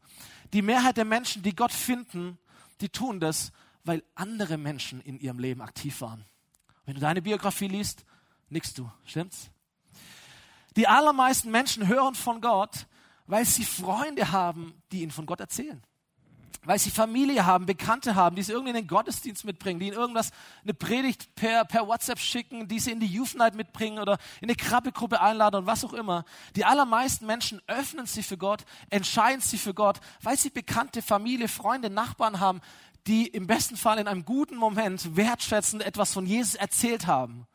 [0.53, 2.37] die Mehrheit der Menschen, die Gott finden,
[2.81, 3.51] die tun das,
[3.83, 6.25] weil andere Menschen in ihrem Leben aktiv waren.
[6.85, 8.05] Wenn du deine Biografie liest,
[8.49, 9.51] nix du, stimmt's?
[10.75, 12.87] Die allermeisten Menschen hören von Gott,
[13.27, 15.83] weil sie Freunde haben, die ihnen von Gott erzählen.
[16.63, 19.95] Weil sie Familie haben, Bekannte haben, die sie irgendwie in den Gottesdienst mitbringen, die ihnen
[19.95, 20.31] irgendwas,
[20.63, 24.49] eine Predigt per, per WhatsApp schicken, die sie in die Youth Night mitbringen oder in
[24.49, 26.25] eine Krabbelgruppe einladen und was auch immer.
[26.55, 31.47] Die allermeisten Menschen öffnen sich für Gott, entscheiden sich für Gott, weil sie bekannte Familie,
[31.47, 32.61] Freunde, Nachbarn haben,
[33.07, 37.47] die im besten Fall in einem guten Moment wertschätzend etwas von Jesus erzählt haben.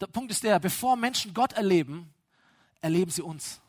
[0.00, 2.12] Der Punkt ist der, bevor Menschen Gott erleben,
[2.80, 3.60] erleben sie uns.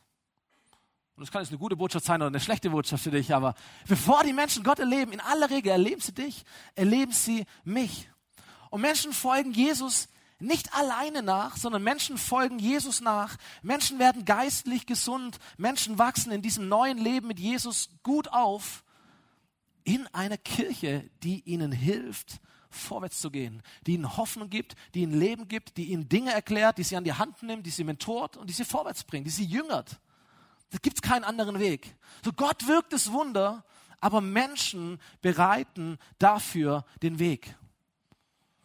[1.15, 3.54] Und das kann jetzt eine gute Botschaft sein oder eine schlechte Botschaft für dich, aber
[3.88, 8.10] bevor die Menschen Gott erleben, in aller Regel erleben sie dich, erleben sie mich.
[8.70, 10.08] Und Menschen folgen Jesus
[10.39, 13.38] nicht alleine nach, sondern Menschen folgen Jesus nach.
[13.62, 15.38] Menschen werden geistlich gesund.
[15.58, 18.84] Menschen wachsen in diesem neuen Leben mit Jesus gut auf
[19.84, 22.39] in einer Kirche, die ihnen hilft,
[22.72, 26.78] vorwärts zu gehen, die ihnen Hoffnung gibt, die ihnen Leben gibt, die ihnen Dinge erklärt,
[26.78, 29.32] die sie an die Hand nimmt, die sie mentort und die sie vorwärts bringt, die
[29.32, 30.00] sie jüngert.
[30.72, 31.96] Da gibt es keinen anderen Weg.
[32.24, 33.64] So Gott wirkt das Wunder,
[34.00, 37.56] aber Menschen bereiten dafür den Weg.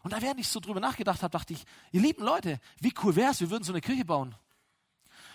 [0.02, 3.16] Und da, während ich so drüber nachgedacht habe, dachte ich, ihr lieben Leute, wie cool
[3.16, 4.36] wäre es, wir würden so eine Kirche bauen.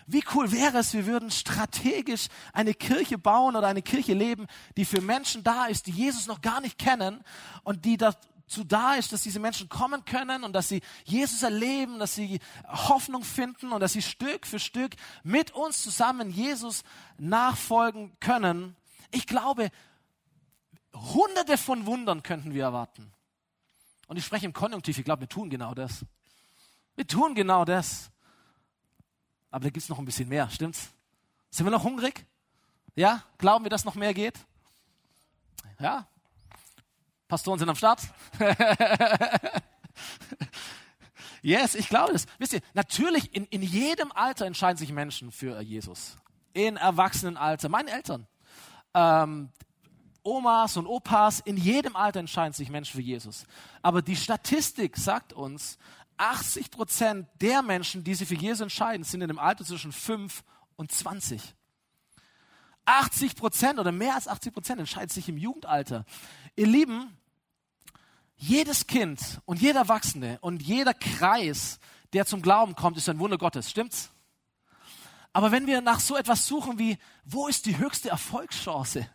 [0.08, 4.86] Wie cool wäre es, wir würden strategisch eine Kirche bauen oder eine Kirche leben, die
[4.86, 7.24] für Menschen da ist, die Jesus noch gar nicht kennen
[7.64, 8.18] und die das,
[8.52, 12.40] dazu da ist, dass diese Menschen kommen können und dass sie Jesus erleben, dass sie
[12.68, 16.84] Hoffnung finden und dass sie Stück für Stück mit uns zusammen Jesus
[17.18, 18.76] nachfolgen können.
[19.12, 19.72] Ich glaube,
[20.94, 23.14] hunderte von Wundern könnten wir erwarten.
[24.08, 26.06] Und ich spreche im Konjunktiv, ich glaube, wir tun genau das.
[26.96, 28.12] Wir tun genau das.
[29.50, 30.90] Aber da gibt es noch ein bisschen mehr, stimmt's?
[31.50, 32.26] Sind wir noch hungrig?
[32.96, 33.24] Ja?
[33.38, 34.38] Glauben wir, dass noch mehr geht?
[35.80, 36.08] Ja?
[37.32, 38.02] Pastoren sind am Start.
[41.42, 42.26] yes, ich glaube das.
[42.40, 46.18] Wisst ihr, natürlich in, in jedem Alter entscheiden sich Menschen für Jesus.
[46.52, 47.70] In Erwachsenenalter.
[47.70, 48.28] Meine Eltern.
[48.94, 49.48] Ähm,
[50.24, 53.46] Omas und Opas, in jedem Alter entscheiden sich Menschen für Jesus.
[53.82, 55.78] Aber die Statistik sagt uns,
[56.18, 60.44] 80 Prozent der Menschen, die sich für Jesus entscheiden, sind in dem Alter zwischen 5
[60.76, 61.42] und 20.
[62.84, 66.04] 80 Prozent oder mehr als 80 Prozent entscheiden sich im Jugendalter.
[66.58, 67.18] Ihr Lieben,
[68.42, 71.80] jedes Kind und jeder Erwachsene und jeder Kreis,
[72.14, 73.70] der zum Glauben kommt, ist ein Wunder Gottes.
[73.70, 74.10] Stimmt's?
[75.32, 79.08] Aber wenn wir nach so etwas suchen wie, wo ist die höchste Erfolgschance?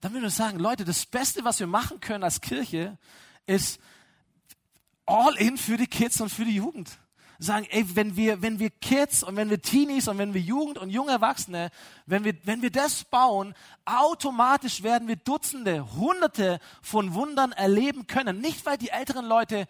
[0.00, 2.96] Dann würden wir sagen, Leute, das Beste, was wir machen können als Kirche,
[3.46, 3.80] ist
[5.04, 6.98] all in für die Kids und für die Jugend
[7.38, 10.78] sagen, ey, wenn wir, wenn wir Kids und wenn wir Teenies und wenn wir Jugend
[10.78, 11.70] und junge Erwachsene,
[12.06, 18.40] wenn wir, wenn wir das bauen, automatisch werden wir Dutzende, Hunderte von Wundern erleben können.
[18.40, 19.66] Nicht, weil die älteren Leute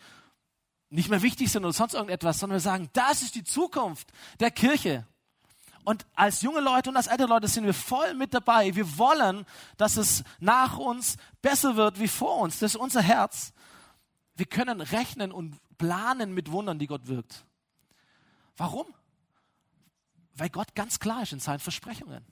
[0.91, 4.09] nicht mehr wichtig sind oder sonst irgendetwas, sondern wir sagen, das ist die Zukunft
[4.41, 5.07] der Kirche.
[5.85, 8.75] Und als junge Leute und als ältere Leute sind wir voll mit dabei.
[8.75, 9.45] Wir wollen,
[9.77, 12.59] dass es nach uns besser wird wie vor uns.
[12.59, 13.53] Das ist unser Herz.
[14.35, 17.45] Wir können rechnen und planen mit Wundern, die Gott wirkt.
[18.57, 18.87] Warum?
[20.35, 22.25] Weil Gott ganz klar ist in seinen Versprechungen.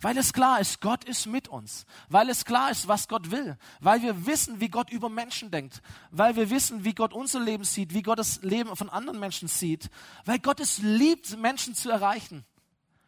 [0.00, 1.84] Weil es klar ist, Gott ist mit uns.
[2.08, 3.58] Weil es klar ist, was Gott will.
[3.80, 5.82] Weil wir wissen, wie Gott über Menschen denkt.
[6.10, 9.48] Weil wir wissen, wie Gott unser Leben sieht, wie Gott das Leben von anderen Menschen
[9.48, 9.90] sieht.
[10.24, 12.44] Weil Gott es liebt, Menschen zu erreichen.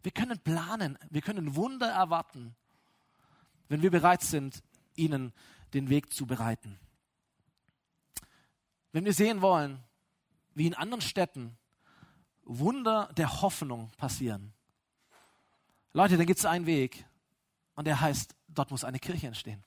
[0.03, 2.57] Wir können planen, wir können Wunder erwarten,
[3.69, 4.63] wenn wir bereit sind,
[4.97, 5.33] ihnen
[5.75, 6.79] den Weg zu bereiten.
[8.93, 9.79] Wenn wir sehen wollen,
[10.55, 11.57] wie in anderen Städten
[12.59, 14.53] Wunder der Hoffnung passieren.
[15.93, 17.05] Leute, da gibt es einen Weg
[17.75, 19.63] und der heißt, dort muss eine Kirche entstehen.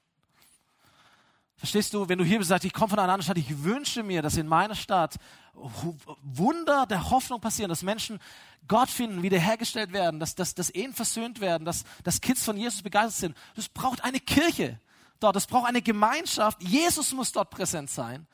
[1.56, 4.04] Verstehst du, wenn du hier bist, sagst, ich komme von einer anderen Stadt, ich wünsche
[4.04, 5.16] mir, dass in meiner Stadt
[5.54, 8.20] Wunder der Hoffnung passieren, dass Menschen
[8.68, 12.82] Gott finden, wiederhergestellt werden, dass, dass, dass Ehen versöhnt werden, dass, dass Kids von Jesus
[12.82, 13.38] begeistert sind.
[13.56, 14.80] Das braucht eine Kirche
[15.22, 16.62] dort, es braucht eine Gemeinschaft.
[16.62, 18.28] Jesus muss dort präsent sein.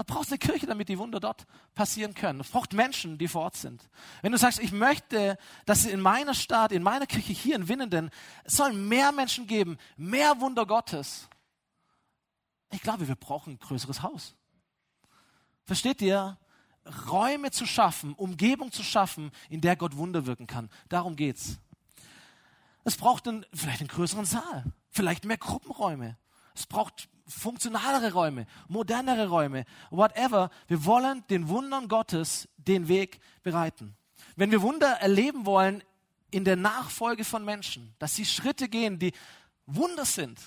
[0.00, 2.40] Du brauchst eine Kirche, damit die Wunder dort passieren können.
[2.40, 3.86] Es braucht Menschen, die vor Ort sind.
[4.22, 5.36] Wenn du sagst, ich möchte,
[5.66, 8.08] dass in meiner Stadt, in meiner Kirche hier in Winnenden,
[8.44, 11.28] es soll mehr Menschen geben, mehr Wunder Gottes.
[12.70, 14.34] Ich glaube, wir brauchen ein größeres Haus.
[15.66, 16.38] Versteht ihr?
[17.10, 20.70] Räume zu schaffen, Umgebung zu schaffen, in der Gott Wunder wirken kann.
[20.88, 21.58] Darum geht's.
[22.84, 26.16] Es braucht einen, vielleicht einen größeren Saal, vielleicht mehr Gruppenräume.
[26.60, 30.50] Es braucht funktionalere Räume, modernere Räume, whatever.
[30.68, 33.96] Wir wollen den Wundern Gottes den Weg bereiten.
[34.36, 35.82] Wenn wir Wunder erleben wollen
[36.30, 39.12] in der Nachfolge von Menschen, dass sie Schritte gehen, die
[39.64, 40.38] Wunder sind,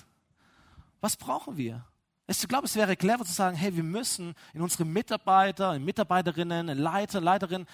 [1.00, 1.84] was brauchen wir?
[2.28, 6.68] Ich glaube, es wäre clever zu sagen, hey, wir müssen in unsere Mitarbeiter, in Mitarbeiterinnen,
[6.68, 7.66] in Leiter, Leiterinnen,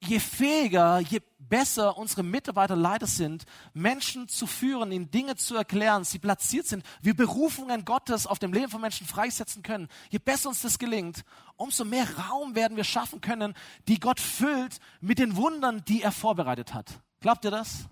[0.00, 6.04] je fähiger, je besser unsere Mitarbeiter Leiter sind, Menschen zu führen, ihnen Dinge zu erklären,
[6.04, 10.48] sie platziert sind, wir Berufungen Gottes auf dem Leben von Menschen freisetzen können, je besser
[10.48, 11.24] uns das gelingt,
[11.56, 13.54] umso mehr Raum werden wir schaffen können,
[13.88, 17.00] die Gott füllt mit den Wundern, die er vorbereitet hat.
[17.20, 17.86] Glaubt ihr das?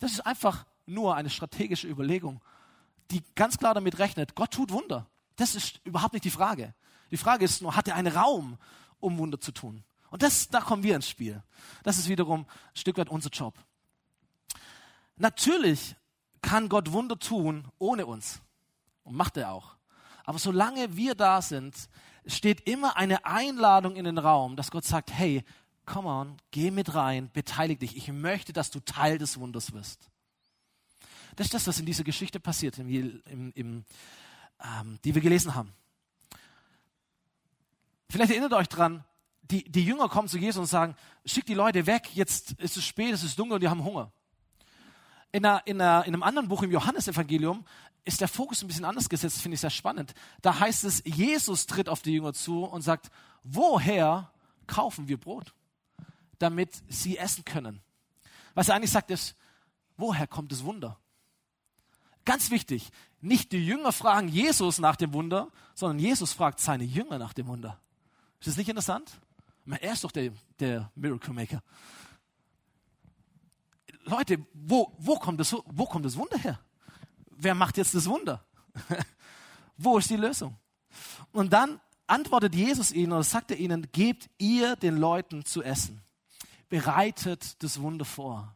[0.00, 2.40] Das ist einfach nur eine strategische Überlegung,
[3.10, 5.06] die ganz klar damit rechnet, Gott tut Wunder.
[5.36, 6.74] Das ist überhaupt nicht die Frage.
[7.10, 8.58] Die Frage ist nur, hat er einen Raum,
[9.00, 9.84] um Wunder zu tun?
[10.10, 11.42] Und das, da kommen wir ins Spiel.
[11.82, 13.54] Das ist wiederum ein Stück weit unser Job.
[15.16, 15.96] Natürlich
[16.40, 18.40] kann Gott Wunder tun ohne uns.
[19.04, 19.76] Und macht er auch.
[20.24, 21.88] Aber solange wir da sind,
[22.26, 25.42] steht immer eine Einladung in den Raum, dass Gott sagt, hey,
[25.86, 27.96] come on, geh mit rein, beteilige dich.
[27.96, 30.10] Ich möchte, dass du Teil des Wunders wirst.
[31.36, 33.84] Das ist das, was in dieser Geschichte passiert, im, im, im,
[34.62, 35.72] ähm, die wir gelesen haben.
[38.10, 39.04] Vielleicht erinnert euch dran,
[39.50, 42.84] die, die Jünger kommen zu Jesus und sagen, schick die Leute weg, jetzt ist es
[42.84, 44.12] spät, es ist dunkel und die haben Hunger.
[45.32, 47.64] In, einer, in, einer, in einem anderen Buch im Johannesevangelium
[48.04, 50.14] ist der Fokus ein bisschen anders gesetzt, finde ich sehr spannend.
[50.42, 53.10] Da heißt es, Jesus tritt auf die Jünger zu und sagt,
[53.42, 54.30] woher
[54.66, 55.54] kaufen wir Brot,
[56.38, 57.82] damit sie essen können?
[58.54, 59.36] Was er eigentlich sagt ist,
[59.96, 60.98] woher kommt das Wunder?
[62.24, 67.18] Ganz wichtig, nicht die Jünger fragen Jesus nach dem Wunder, sondern Jesus fragt seine Jünger
[67.18, 67.80] nach dem Wunder.
[68.40, 69.18] Ist das nicht interessant?
[69.70, 71.62] Er ist doch der, der Miracle Maker.
[74.04, 76.58] Leute, wo, wo, kommt das, wo kommt das Wunder her?
[77.30, 78.44] Wer macht jetzt das Wunder?
[79.76, 80.56] wo ist die Lösung?
[81.32, 86.00] Und dann antwortet Jesus ihnen und sagt er ihnen, gebt ihr den Leuten zu essen.
[86.70, 88.54] Bereitet das Wunder vor.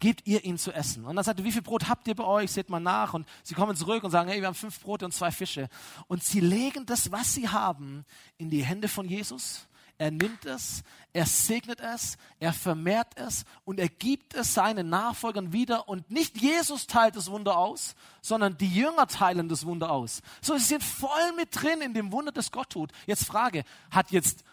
[0.00, 1.04] Gebt ihr ihnen zu essen.
[1.04, 2.52] Und dann sagt er, wie viel Brot habt ihr bei euch?
[2.52, 3.14] Seht mal nach.
[3.14, 5.68] Und sie kommen zurück und sagen, hey, wir haben fünf Brote und zwei Fische.
[6.06, 8.04] Und sie legen das, was sie haben,
[8.36, 9.66] in die Hände von Jesus
[9.98, 15.52] er nimmt es, er segnet es, er vermehrt es und er gibt es seinen Nachfolgern
[15.52, 15.88] wieder.
[15.88, 20.22] Und nicht Jesus teilt das Wunder aus, sondern die Jünger teilen das Wunder aus.
[20.40, 22.92] So, sie sind voll mit drin in dem Wunder, das Gott tut.
[23.06, 24.44] Jetzt Frage, hat jetzt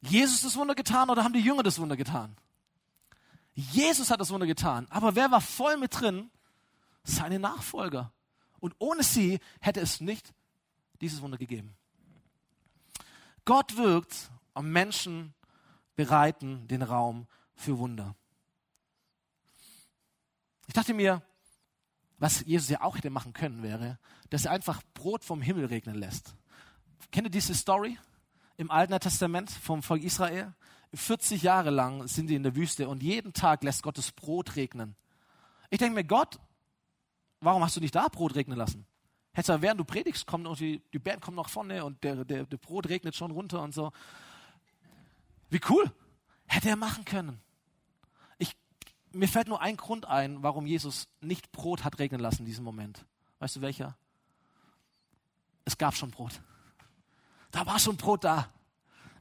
[0.00, 2.34] Jesus das Wunder getan oder haben die Jünger das Wunder getan?
[3.54, 4.86] Jesus hat das Wunder getan.
[4.88, 6.30] Aber wer war voll mit drin?
[7.04, 8.10] Seine Nachfolger.
[8.58, 10.32] Und ohne sie hätte es nicht
[11.02, 11.76] dieses Wunder gegeben.
[13.44, 15.34] Gott wirkt und Menschen
[15.96, 18.14] bereiten den Raum für Wunder.
[20.66, 21.22] Ich dachte mir,
[22.18, 23.98] was Jesus ja auch hätte machen können, wäre,
[24.30, 26.34] dass er einfach Brot vom Himmel regnen lässt.
[27.10, 27.98] Kennt ihr diese Story
[28.56, 30.54] im Alten Testament vom Volk Israel?
[30.94, 34.56] 40 Jahre lang sind die in der Wüste und jeden Tag lässt Gott das Brot
[34.56, 34.96] regnen.
[35.70, 36.38] Ich denke mir, Gott,
[37.40, 38.86] warum hast du nicht da Brot regnen lassen?
[39.32, 42.24] Hättest du, während du predigst, kommt noch die, die Band kommt nach vorne und der,
[42.24, 43.90] der, der Brot regnet schon runter und so.
[45.54, 45.88] Wie cool.
[46.46, 47.40] Hätte er machen können.
[48.38, 48.56] Ich,
[49.12, 52.64] mir fällt nur ein Grund ein, warum Jesus nicht Brot hat regnen lassen in diesem
[52.64, 53.06] Moment.
[53.38, 53.96] Weißt du welcher?
[55.64, 56.42] Es gab schon Brot.
[57.52, 58.52] Da war schon Brot da.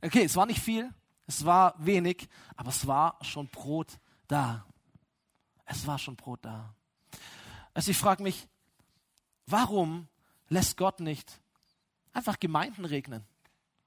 [0.02, 0.91] Okay, es war nicht viel,
[1.28, 4.65] es war wenig, aber es war schon Brot da.
[5.65, 6.74] Es war schon Brot da.
[7.76, 8.48] Also ich frage mich,
[9.46, 10.08] warum
[10.50, 11.39] lässt Gott nicht
[12.12, 13.24] einfach Gemeinden regnen?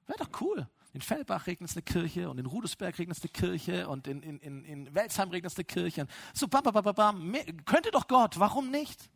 [0.06, 0.68] Wäre doch cool.
[0.96, 4.22] In Fellbach regnet es eine Kirche und in Rudesberg regnet es eine Kirche und in,
[4.22, 6.06] in, in, in Welzheim regnet es eine Kirche.
[6.32, 7.36] So, bam, bam, bam, bam.
[7.66, 9.10] Könnte doch Gott, warum nicht?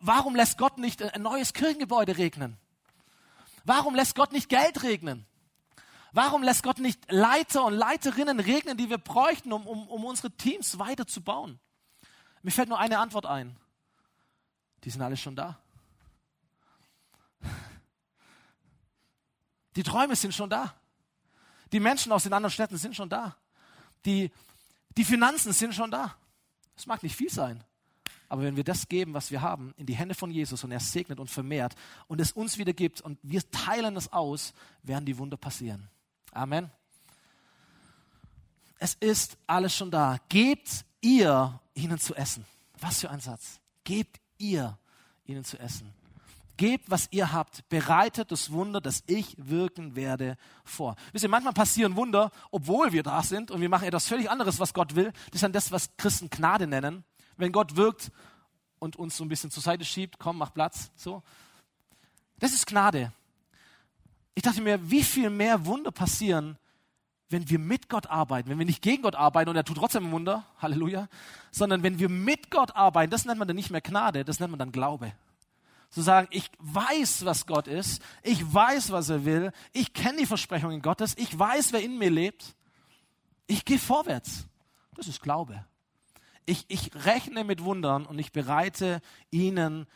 [0.00, 2.58] Warum lässt Gott nicht ein neues Kirchengebäude regnen?
[3.64, 5.24] Warum lässt Gott nicht Geld regnen?
[6.12, 10.30] Warum lässt Gott nicht Leiter und Leiterinnen regnen, die wir bräuchten, um, um, um unsere
[10.32, 11.58] Teams weiterzubauen?
[12.42, 13.56] Mir fällt nur eine Antwort ein.
[14.84, 15.58] Die sind alle schon da.
[19.76, 20.74] Die Träume sind schon da.
[21.72, 23.36] Die Menschen aus den anderen Städten sind schon da.
[24.04, 24.30] Die,
[24.96, 26.14] die Finanzen sind schon da.
[26.76, 27.64] Es mag nicht viel sein.
[28.28, 30.80] Aber wenn wir das geben, was wir haben, in die Hände von Jesus und er
[30.80, 31.74] segnet und vermehrt
[32.06, 35.88] und es uns wieder gibt und wir teilen es aus, werden die Wunder passieren.
[36.32, 36.70] Amen.
[38.78, 40.18] Es ist alles schon da.
[40.28, 42.44] Gebt ihr ihnen zu essen.
[42.80, 43.60] Was für ein Satz.
[43.84, 44.78] Gebt ihr
[45.26, 45.92] ihnen zu essen.
[46.56, 50.94] Gebt, was ihr habt, bereitet das Wunder, das ich wirken werde, vor.
[51.12, 54.60] Wisst ihr, manchmal passieren Wunder, obwohl wir da sind und wir machen etwas völlig anderes,
[54.60, 55.12] was Gott will.
[55.26, 57.04] Das ist dann das, was Christen Gnade nennen.
[57.36, 58.12] Wenn Gott wirkt
[58.78, 61.22] und uns so ein bisschen zur Seite schiebt, komm, mach Platz, so.
[62.38, 63.12] Das ist Gnade.
[64.34, 66.56] Ich dachte mir, wie viel mehr Wunder passieren,
[67.30, 70.12] wenn wir mit Gott arbeiten, wenn wir nicht gegen Gott arbeiten und er tut trotzdem
[70.12, 71.08] Wunder, Halleluja,
[71.50, 74.50] sondern wenn wir mit Gott arbeiten, das nennt man dann nicht mehr Gnade, das nennt
[74.50, 75.12] man dann Glaube.
[75.94, 80.26] Zu sagen, ich weiß, was Gott ist, ich weiß, was er will, ich kenne die
[80.26, 82.56] Versprechungen Gottes, ich weiß, wer in mir lebt.
[83.46, 84.48] Ich gehe vorwärts.
[84.96, 85.64] Das ist Glaube.
[86.46, 89.86] Ich, ich rechne mit Wundern und ich bereite ihnen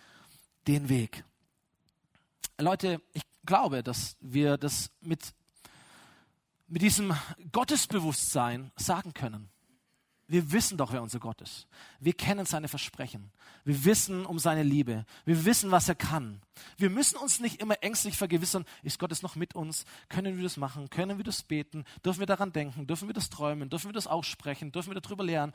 [0.69, 1.25] den Weg.
[2.59, 5.35] Leute, ich glaube, dass wir das mit,
[6.69, 7.13] mit diesem
[7.51, 9.51] Gottesbewusstsein sagen können.
[10.31, 11.67] Wir wissen doch, wer unser Gott ist.
[12.01, 13.33] Wir kennen seine Versprechen.
[13.65, 15.07] Wir wissen um seine Liebe.
[15.25, 16.43] Wir wissen, was er kann.
[16.77, 19.87] Wir müssen uns nicht immer ängstlich vergewissern, ist Gott es noch mit uns?
[20.11, 20.91] Können wir das machen?
[20.91, 21.85] Können wir das beten?
[22.05, 22.87] Dürfen wir daran denken?
[22.87, 23.71] Dürfen wir das träumen?
[23.71, 24.71] Dürfen wir das aussprechen?
[24.71, 25.55] Dürfen wir darüber lernen?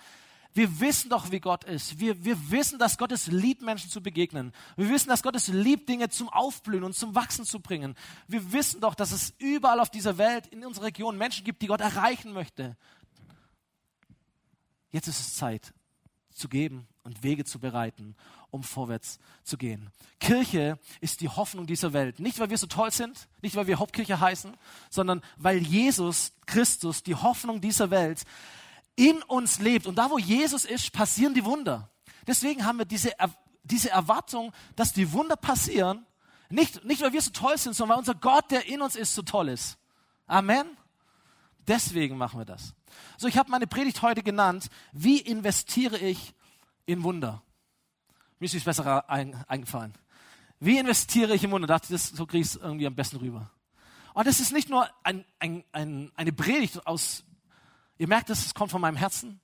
[0.55, 1.99] Wir wissen doch, wie Gott ist.
[1.99, 4.53] Wir, wir wissen, dass Gott es liebt, Menschen zu begegnen.
[4.75, 7.95] Wir wissen, dass Gott es liebt, Dinge zum Aufblühen und zum Wachsen zu bringen.
[8.27, 11.67] Wir wissen doch, dass es überall auf dieser Welt, in unserer Region Menschen gibt, die
[11.67, 12.75] Gott erreichen möchte.
[14.93, 15.73] Jetzt ist es Zeit
[16.31, 18.15] zu geben und Wege zu bereiten,
[18.51, 19.89] um vorwärts zu gehen.
[20.19, 22.19] Kirche ist die Hoffnung dieser Welt.
[22.19, 24.55] Nicht, weil wir so toll sind, nicht, weil wir Hauptkirche heißen,
[24.89, 28.23] sondern weil Jesus Christus, die Hoffnung dieser Welt,
[28.95, 29.87] in uns lebt.
[29.87, 31.89] Und da, wo Jesus ist, passieren die Wunder.
[32.27, 33.11] Deswegen haben wir diese,
[33.63, 36.05] diese Erwartung, dass die Wunder passieren.
[36.49, 39.15] Nicht, nicht, weil wir so toll sind, sondern weil unser Gott, der in uns ist,
[39.15, 39.77] so toll ist.
[40.27, 40.77] Amen.
[41.67, 42.75] Deswegen machen wir das.
[43.17, 46.33] So, ich habe meine Predigt heute genannt, wie investiere ich
[46.85, 47.41] in Wunder?
[48.39, 49.93] Mir ist nichts besser ein, eingefallen.
[50.59, 51.67] Wie investiere ich in Wunder?
[51.67, 53.49] Dachte das, so kriege ich es irgendwie am besten rüber.
[54.13, 57.23] Und es ist nicht nur ein, ein, ein, eine Predigt aus,
[57.97, 59.39] ihr merkt es, es kommt von meinem Herzen.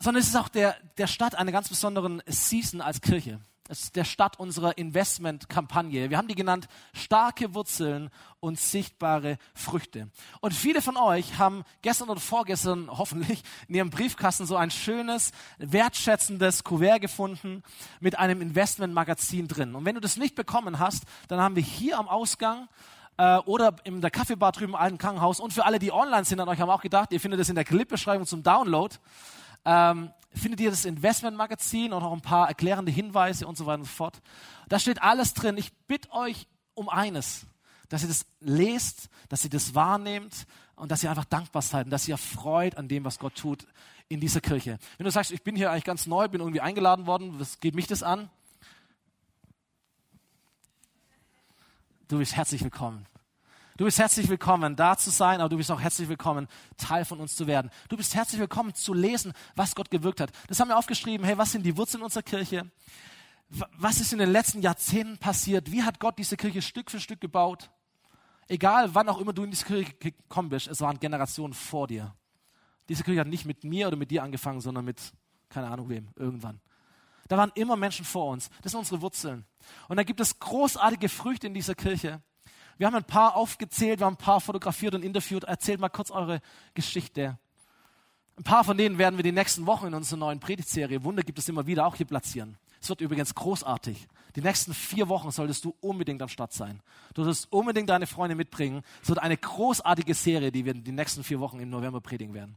[0.00, 3.40] sondern es ist auch der, der Start einer ganz besonderen Season als Kirche.
[3.70, 6.10] Es ist der Start unserer Investmentkampagne.
[6.10, 8.10] Wir haben die genannt starke Wurzeln
[8.40, 10.08] und sichtbare Früchte.
[10.40, 15.30] Und viele von euch haben gestern oder vorgestern hoffentlich in ihrem Briefkasten so ein schönes,
[15.58, 17.62] wertschätzendes Kuvert gefunden
[18.00, 19.76] mit einem Investmentmagazin drin.
[19.76, 22.66] Und wenn du das nicht bekommen hast, dann haben wir hier am Ausgang
[23.18, 26.40] äh, oder in der Kaffeebar drüben im alten Krankenhaus und für alle, die online sind
[26.40, 28.92] an euch, haben auch gedacht, ihr findet es in der Clipbeschreibung zum Download
[29.64, 33.84] ähm, findet ihr das Investmentmagazin und auch ein paar erklärende Hinweise und so weiter und
[33.84, 34.20] so fort.
[34.68, 35.56] Da steht alles drin.
[35.56, 37.46] Ich bitte euch um eines,
[37.88, 40.46] dass ihr das lest, dass ihr das wahrnehmt
[40.76, 43.66] und dass ihr einfach dankbar seid und dass ihr freut an dem, was Gott tut
[44.08, 44.78] in dieser Kirche.
[44.96, 47.74] Wenn du sagst, ich bin hier eigentlich ganz neu, bin irgendwie eingeladen worden, was geht
[47.74, 48.30] mich das an?
[52.08, 53.06] Du bist herzlich willkommen.
[53.80, 57.18] Du bist herzlich willkommen, da zu sein, aber du bist auch herzlich willkommen, Teil von
[57.18, 57.70] uns zu werden.
[57.88, 60.32] Du bist herzlich willkommen zu lesen, was Gott gewirkt hat.
[60.48, 61.24] Das haben wir aufgeschrieben.
[61.24, 62.70] Hey, was sind die Wurzeln unserer Kirche?
[63.48, 65.72] Was ist in den letzten Jahrzehnten passiert?
[65.72, 67.70] Wie hat Gott diese Kirche Stück für Stück gebaut?
[68.48, 72.14] Egal, wann auch immer du in diese Kirche gekommen bist, es waren Generationen vor dir.
[72.90, 75.00] Diese Kirche hat nicht mit mir oder mit dir angefangen, sondern mit,
[75.48, 76.60] keine Ahnung wem, irgendwann.
[77.28, 78.50] Da waren immer Menschen vor uns.
[78.60, 79.46] Das sind unsere Wurzeln.
[79.88, 82.20] Und da gibt es großartige Früchte in dieser Kirche.
[82.80, 85.44] Wir haben ein paar aufgezählt, wir haben ein paar fotografiert und interviewt.
[85.44, 86.40] Erzählt mal kurz eure
[86.72, 87.38] Geschichte.
[88.38, 91.38] Ein paar von denen werden wir die nächsten Wochen in unserer neuen Predigtserie Wunder gibt
[91.38, 92.56] es immer wieder auch hier platzieren.
[92.80, 94.08] Es wird übrigens großartig.
[94.34, 96.80] Die nächsten vier Wochen solltest du unbedingt am Start sein.
[97.12, 98.80] Du solltest unbedingt deine Freunde mitbringen.
[99.02, 102.56] Es wird eine großartige Serie, die wir die nächsten vier Wochen im November predigen werden.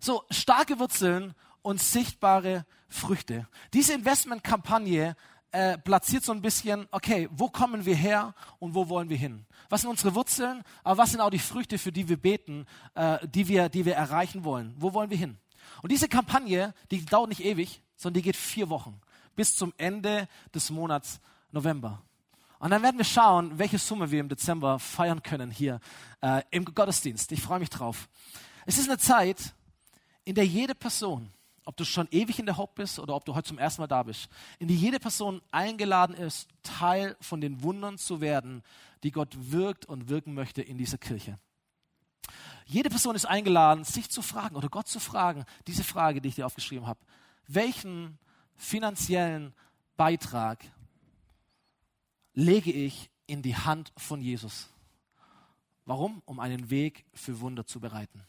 [0.00, 3.46] So, starke Wurzeln und sichtbare Früchte.
[3.74, 5.14] Diese Investmentkampagne
[5.52, 9.46] äh, platziert so ein bisschen, okay, wo kommen wir her und wo wollen wir hin?
[9.68, 13.26] Was sind unsere Wurzeln, aber was sind auch die Früchte, für die wir beten, äh,
[13.26, 14.74] die, wir, die wir erreichen wollen?
[14.76, 15.38] Wo wollen wir hin?
[15.82, 19.00] Und diese Kampagne, die dauert nicht ewig, sondern die geht vier Wochen
[19.36, 21.20] bis zum Ende des Monats
[21.52, 22.02] November.
[22.58, 25.80] Und dann werden wir schauen, welche Summe wir im Dezember feiern können hier
[26.20, 27.32] äh, im Gottesdienst.
[27.32, 28.08] Ich freue mich drauf.
[28.66, 29.54] Es ist eine Zeit,
[30.24, 31.32] in der jede Person,
[31.64, 33.86] ob du schon ewig in der Hope bist oder ob du heute zum ersten Mal
[33.86, 38.62] da bist, in die jede Person eingeladen ist, Teil von den Wundern zu werden,
[39.02, 41.38] die Gott wirkt und wirken möchte in dieser Kirche.
[42.66, 46.36] Jede Person ist eingeladen, sich zu fragen oder Gott zu fragen, diese Frage, die ich
[46.36, 47.00] dir aufgeschrieben habe,
[47.46, 48.18] welchen
[48.56, 49.54] finanziellen
[49.96, 50.64] Beitrag
[52.32, 54.70] lege ich in die Hand von Jesus?
[55.84, 56.22] Warum?
[56.26, 58.24] Um einen Weg für Wunder zu bereiten.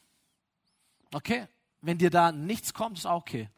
[1.12, 1.46] Okay,
[1.82, 3.50] wenn dir da nichts kommt, ist auch okay.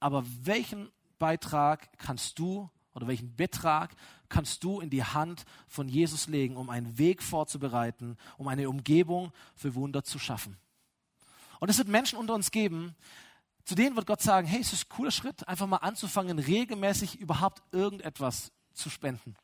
[0.00, 3.94] Aber welchen Beitrag kannst du oder welchen Betrag
[4.28, 9.32] kannst du in die Hand von Jesus legen, um einen Weg vorzubereiten, um eine Umgebung
[9.56, 10.58] für Wunder zu schaffen?
[11.60, 12.94] Und es wird Menschen unter uns geben,
[13.64, 17.18] zu denen wird Gott sagen, hey, es ist ein cooler Schritt, einfach mal anzufangen, regelmäßig
[17.18, 19.36] überhaupt irgendetwas zu spenden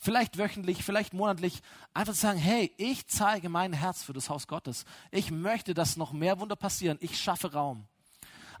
[0.00, 1.60] vielleicht wöchentlich, vielleicht monatlich,
[1.94, 4.84] einfach zu sagen, hey, ich zeige mein Herz für das Haus Gottes.
[5.10, 6.98] Ich möchte, dass noch mehr Wunder passieren.
[7.00, 7.86] Ich schaffe Raum.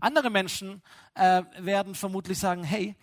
[0.00, 0.82] Andere Menschen
[1.14, 2.94] äh, werden vermutlich sagen, hey,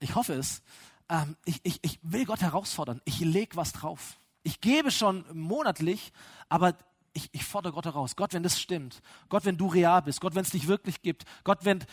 [0.00, 0.62] ich hoffe es,
[1.08, 3.00] ähm, ich, ich, ich will Gott herausfordern.
[3.04, 4.16] Ich lege was drauf.
[4.42, 6.12] Ich gebe schon monatlich,
[6.48, 6.76] aber
[7.12, 8.16] ich, ich fordere Gott heraus.
[8.16, 9.00] Gott, wenn das stimmt.
[9.28, 10.20] Gott, wenn du real bist.
[10.20, 11.24] Gott, wenn es dich wirklich gibt.
[11.44, 11.84] Gott, wenn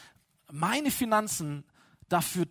[0.51, 1.63] meine Finanzen
[2.09, 2.45] dafür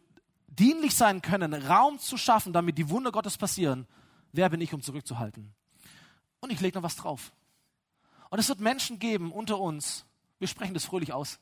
[0.59, 3.87] dienlich sein können, Raum zu schaffen, damit die Wunder Gottes passieren,
[4.33, 5.55] wer bin ich, um zurückzuhalten?
[6.41, 7.33] Und ich lege noch was drauf.
[8.31, 10.05] Und es wird Menschen geben unter uns,
[10.39, 11.39] wir sprechen das fröhlich aus.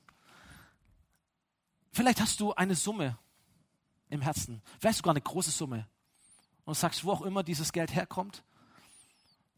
[1.92, 3.18] Vielleicht hast du eine Summe
[4.08, 5.86] im Herzen, vielleicht sogar eine große Summe.
[6.64, 8.44] Und sagst, wo auch immer dieses Geld herkommt,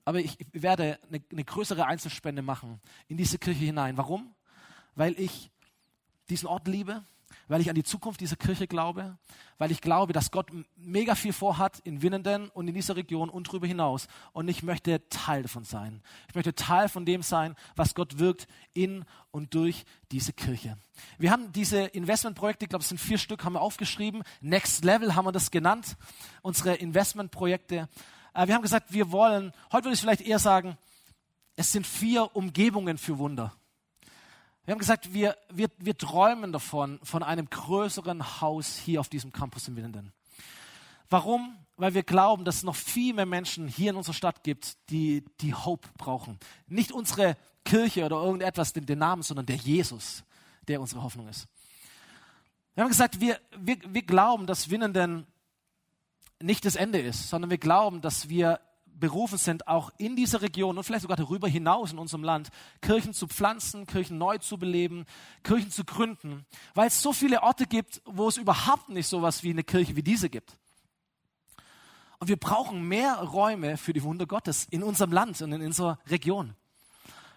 [0.05, 3.96] aber ich werde eine, eine größere Einzelspende machen in diese Kirche hinein.
[3.96, 4.34] Warum?
[4.94, 5.50] Weil ich
[6.28, 7.05] diesen Ort liebe,
[7.48, 9.16] weil ich an die Zukunft dieser Kirche glaube,
[9.58, 13.48] weil ich glaube, dass Gott mega viel vorhat in Winnenden und in dieser Region und
[13.48, 14.08] darüber hinaus.
[14.32, 16.02] Und ich möchte Teil davon sein.
[16.28, 20.76] Ich möchte Teil von dem sein, was Gott wirkt in und durch diese Kirche.
[21.18, 24.22] Wir haben diese Investmentprojekte, ich glaube, es sind vier Stück, haben wir aufgeschrieben.
[24.40, 25.96] Next Level haben wir das genannt,
[26.42, 27.88] unsere Investmentprojekte.
[28.34, 30.76] Äh, wir haben gesagt, wir wollen, heute würde ich vielleicht eher sagen,
[31.56, 33.54] es sind vier Umgebungen für Wunder.
[34.64, 39.32] Wir haben gesagt, wir, wir, wir träumen davon, von einem größeren Haus hier auf diesem
[39.32, 40.12] Campus in Winnenden.
[41.10, 41.58] Warum?
[41.76, 45.24] Weil wir glauben, dass es noch viel mehr Menschen hier in unserer Stadt gibt, die,
[45.40, 46.38] die Hope brauchen.
[46.68, 50.22] Nicht unsere Kirche oder irgendetwas, den, den Namen, sondern der Jesus,
[50.68, 51.48] der unsere Hoffnung ist.
[52.74, 55.26] Wir haben gesagt, wir, wir, wir glauben, dass Winnenden
[56.40, 58.60] nicht das Ende ist, sondern wir glauben, dass wir
[58.99, 63.14] berufen sind, auch in dieser Region und vielleicht sogar darüber hinaus in unserem Land, Kirchen
[63.14, 65.07] zu pflanzen, Kirchen neu zu beleben,
[65.43, 69.43] Kirchen zu gründen, weil es so viele Orte gibt, wo es überhaupt nicht so etwas
[69.43, 70.57] wie eine Kirche wie diese gibt.
[72.18, 75.99] Und wir brauchen mehr Räume für die Wunder Gottes in unserem Land und in unserer
[76.09, 76.55] Region.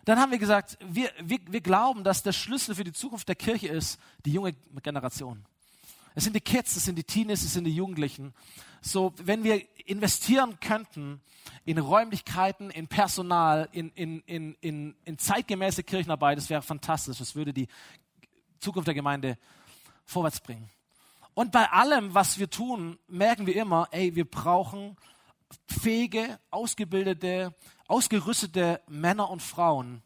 [0.06, 3.36] Dann haben wir gesagt, wir, wir, wir glauben, dass der Schlüssel für die Zukunft der
[3.36, 4.54] Kirche ist, die junge
[4.84, 5.44] Generation.
[6.14, 8.34] Es sind die Kids, es sind die Teenies, es sind die Jugendlichen.
[8.88, 11.20] So, wenn wir investieren könnten
[11.66, 17.18] in Räumlichkeiten, in Personal, in, in, in, in, in zeitgemäße Kirchenarbeit, das wäre fantastisch.
[17.18, 17.68] Das würde die
[18.60, 19.40] Zukunft der Gemeinde
[20.06, 20.70] vorwärts bringen.
[21.34, 24.96] Und bei allem, was wir tun, merken wir immer, ey, wir brauchen
[25.68, 27.56] fähige, ausgebildete,
[27.88, 30.04] ausgerüstete Männer und Frauen,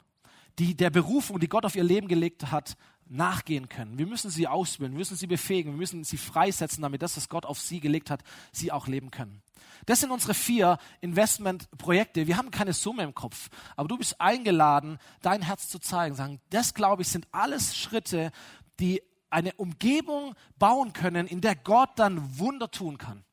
[0.57, 2.77] die der Berufung, die Gott auf ihr Leben gelegt hat,
[3.09, 3.97] nachgehen können.
[3.97, 7.27] Wir müssen sie ausbilden, wir müssen sie befähigen, wir müssen sie freisetzen, damit das, was
[7.27, 9.41] Gott auf sie gelegt hat, sie auch leben können.
[9.85, 12.27] Das sind unsere vier Investmentprojekte.
[12.27, 16.15] Wir haben keine Summe im Kopf, aber du bist eingeladen, dein Herz zu zeigen.
[16.15, 18.31] Sagen, das glaube ich sind alles Schritte,
[18.79, 23.23] die eine Umgebung bauen können, in der Gott dann Wunder tun kann.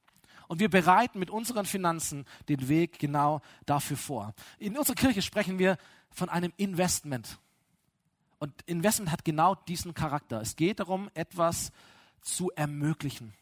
[0.49, 4.35] Und wir bereiten mit unseren Finanzen den Weg genau dafür vor.
[4.59, 5.77] In unserer Kirche sprechen wir
[6.11, 7.39] von einem Investment.
[8.39, 10.41] Und Investment hat genau diesen Charakter.
[10.41, 11.73] Es geht darum, etwas
[12.21, 13.33] zu ermöglichen,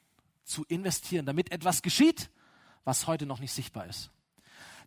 [0.45, 2.31] zu investieren, damit etwas geschieht,
[2.85, 4.11] was heute noch nicht sichtbar ist.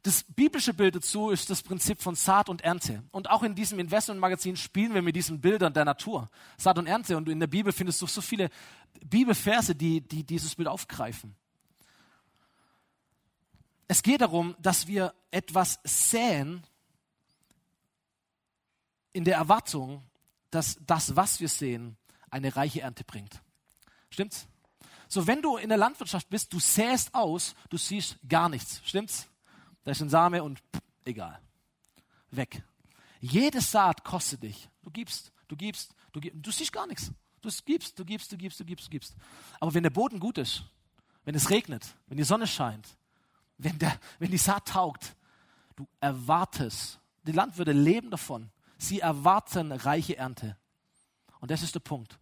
[0.03, 3.03] Das biblische Bild dazu ist das Prinzip von Saat und Ernte.
[3.12, 6.30] Und auch in diesem Investmentmagazin spielen wir mit diesen Bildern der Natur.
[6.58, 7.18] Saat und Ernte.
[7.18, 8.49] Und in der Bibel findest du so viele
[9.03, 11.36] Bibelverse, die, die dieses Bild aufgreifen.
[13.88, 16.64] Es geht darum, dass wir etwas säen
[19.18, 20.03] in der Erwartung,
[20.51, 21.97] dass das, was wir sehen,
[22.30, 23.41] eine reiche Ernte bringt.
[24.11, 24.47] Stimmt's?
[25.07, 28.80] So, wenn du in der Landwirtschaft bist, du säst aus, du siehst gar nichts.
[28.86, 29.28] Stimmt's?
[29.84, 31.41] Da ist ein Same und pff, egal.
[32.30, 32.61] Weg.
[33.20, 34.70] Jede Saat kostet dich.
[34.84, 36.38] Du gibst, du gibst, du gibst.
[36.45, 37.11] Du siehst gar nichts.
[37.41, 39.15] Du gibst, du gibst, du gibst, du gibst, du gibst.
[39.59, 40.63] Aber wenn der Boden gut ist,
[41.26, 42.88] wenn es regnet, wenn die Sonne scheint,
[43.57, 45.15] wenn, der, wenn die Saat taugt,
[45.76, 48.51] du erwartest, die Landwirte leben davon.
[48.78, 50.57] Sie erwarten reiche Ernte.
[51.39, 52.19] Und das ist der Punkt.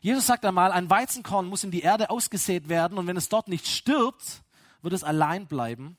[0.00, 3.48] Jesus sagt einmal, ein Weizenkorn muss in die Erde ausgesät werden und wenn es dort
[3.48, 4.42] nicht stirbt,
[4.82, 5.96] wird es allein bleiben.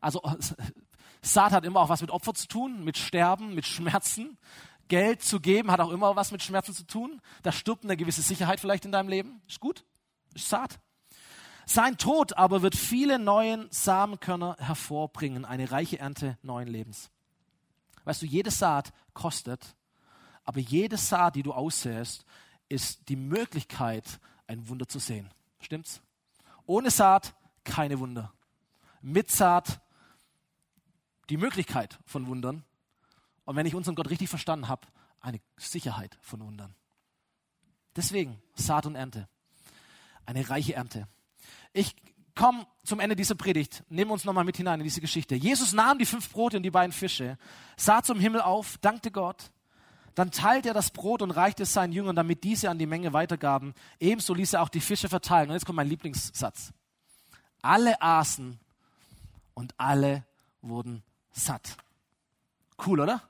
[0.00, 0.22] Also
[1.22, 4.38] Saat hat immer auch was mit Opfer zu tun, mit Sterben, mit Schmerzen.
[4.88, 7.20] Geld zu geben hat auch immer was mit Schmerzen zu tun.
[7.42, 9.42] Da stirbt eine gewisse Sicherheit vielleicht in deinem Leben.
[9.48, 9.84] Ist gut,
[10.34, 10.78] ist Saat.
[11.64, 17.10] Sein Tod aber wird viele neuen Samenkörner hervorbringen, eine reiche Ernte neuen Lebens.
[18.06, 19.74] Weißt du, jede Saat kostet,
[20.44, 22.24] aber jede Saat, die du aussäst,
[22.68, 25.28] ist die Möglichkeit, ein Wunder zu sehen.
[25.60, 26.00] Stimmt's?
[26.66, 27.34] Ohne Saat
[27.64, 28.32] keine Wunder.
[29.02, 29.80] Mit Saat
[31.30, 32.64] die Möglichkeit von Wundern.
[33.44, 34.86] Und wenn ich unseren Gott richtig verstanden habe,
[35.20, 36.76] eine Sicherheit von Wundern.
[37.96, 39.28] Deswegen Saat und Ernte.
[40.26, 41.08] Eine reiche Ernte.
[41.72, 41.96] Ich
[42.36, 43.82] komme zum Ende dieser Predigt.
[43.88, 45.34] Nehmen uns nochmal mit hinein in diese Geschichte.
[45.34, 47.36] Jesus nahm die fünf Brote und die beiden Fische,
[47.76, 49.50] sah zum Himmel auf, dankte Gott.
[50.14, 53.12] Dann teilte er das Brot und reichte es seinen Jüngern, damit diese an die Menge
[53.12, 53.74] weitergaben.
[53.98, 55.50] Ebenso ließ er auch die Fische verteilen.
[55.50, 56.72] Und jetzt kommt mein Lieblingssatz.
[57.60, 58.58] Alle aßen
[59.52, 60.24] und alle
[60.62, 61.76] wurden satt.
[62.86, 63.22] Cool, oder?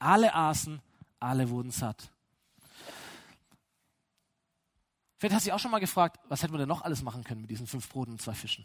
[0.00, 0.80] Alle aßen,
[1.20, 2.10] alle wurden satt.
[5.18, 7.24] Vielleicht hast du dich auch schon mal gefragt, was hätten wir denn noch alles machen
[7.24, 8.64] können mit diesen fünf Broten und zwei Fischen?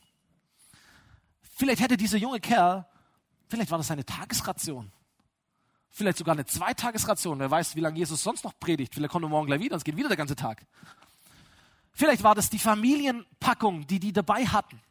[1.55, 2.85] Vielleicht hätte dieser junge Kerl,
[3.49, 4.91] vielleicht war das seine Tagesration.
[5.89, 7.37] Vielleicht sogar eine Zweitagesration.
[7.39, 8.95] Wer weiß, wie lange Jesus sonst noch predigt.
[8.95, 10.65] Vielleicht kommt er morgen gleich wieder und es geht wieder der ganze Tag.
[11.91, 14.81] Vielleicht war das die Familienpackung, die die dabei hatten.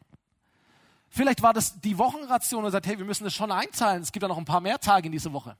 [1.09, 4.01] Vielleicht war das die Wochenration und sagt, hey, wir müssen das schon einzahlen.
[4.01, 5.57] Es gibt ja noch ein paar mehr Tage in dieser Woche.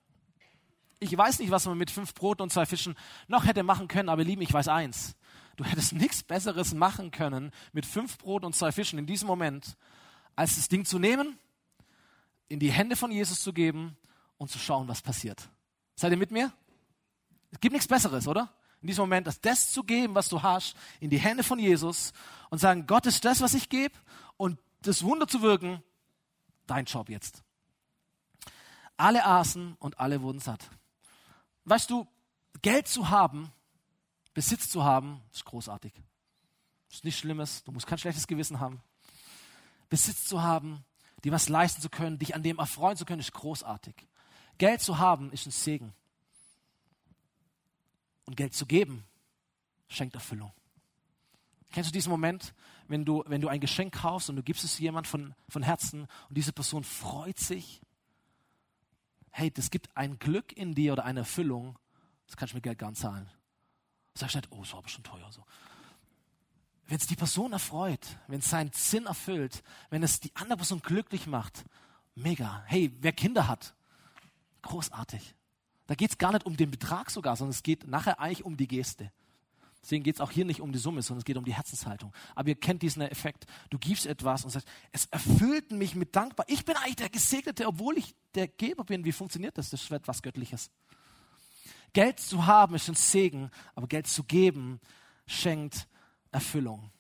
[1.00, 2.96] Ich weiß nicht, was man mit fünf Broten und zwei Fischen
[3.28, 5.16] noch hätte machen können, aber lieben, ich weiß eins.
[5.56, 9.78] Du hättest nichts Besseres machen können mit fünf Broten und zwei Fischen in diesem Moment,
[10.36, 11.38] als das Ding zu nehmen,
[12.48, 13.98] in die Hände von Jesus zu geben
[14.38, 15.50] und zu schauen, was passiert.
[15.96, 16.52] Seid ihr mit mir?
[17.52, 18.52] Es gibt nichts Besseres, oder?
[18.82, 22.14] In diesem Moment, das, das zu geben, was du hast, in die Hände von Jesus
[22.50, 23.96] und sagen, Gott ist das, was ich gebe
[24.38, 25.82] und das Wunder zu wirken,
[26.68, 27.44] dein Job jetzt.
[28.98, 30.70] Alle aßen und alle wurden satt.
[31.66, 32.08] Weißt du,
[32.62, 33.52] Geld zu haben
[34.34, 35.94] Besitz zu haben, ist großartig.
[36.92, 38.82] Ist nichts Schlimmes, du musst kein schlechtes Gewissen haben.
[39.90, 40.84] Besitz zu haben,
[41.24, 43.96] dir was leisten zu können, dich an dem erfreuen zu können, ist großartig.
[44.58, 45.94] Geld zu haben, ist ein Segen.
[48.26, 49.04] Und Geld zu geben,
[49.88, 50.52] schenkt Erfüllung.
[51.72, 52.54] Kennst du diesen Moment,
[52.88, 56.08] wenn du, wenn du ein Geschenk kaufst und du gibst es jemand von, von Herzen
[56.30, 57.82] und diese Person freut sich?
[59.32, 61.80] Hey, das gibt ein Glück in dir oder eine Erfüllung,
[62.28, 63.28] das kannst du mit Geld gar nicht zahlen.
[64.16, 65.44] Sagst nicht, oh, das war aber schon teuer so.
[66.88, 70.82] Wenn es die Person erfreut, wenn es seinen Sinn erfüllt, wenn es die andere Person
[70.82, 71.64] glücklich macht,
[72.14, 72.64] mega.
[72.68, 73.74] Hey, wer Kinder hat,
[74.62, 75.36] großartig.
[75.88, 78.58] Da geht es gar nicht um den Betrag sogar, sondern es geht nachher eigentlich um
[78.58, 79.12] die Geste.
[79.82, 82.14] Deswegen geht es auch hier nicht um die Summe, sondern es geht um die Herzenshaltung.
[82.36, 83.46] Aber ihr kennt diesen Effekt.
[83.70, 86.46] Du gibst etwas und sagst, es erfüllt mich mit Dankbar.
[86.48, 89.04] Ich bin eigentlich der Gesegnete, obwohl ich der Geber bin.
[89.04, 89.72] Wie funktioniert das?
[89.72, 90.72] Das ist etwas Göttliches.
[91.94, 94.80] Geld zu haben ist ein Segen, aber Geld zu geben
[95.28, 95.88] schenkt
[96.32, 96.92] Erfüllung.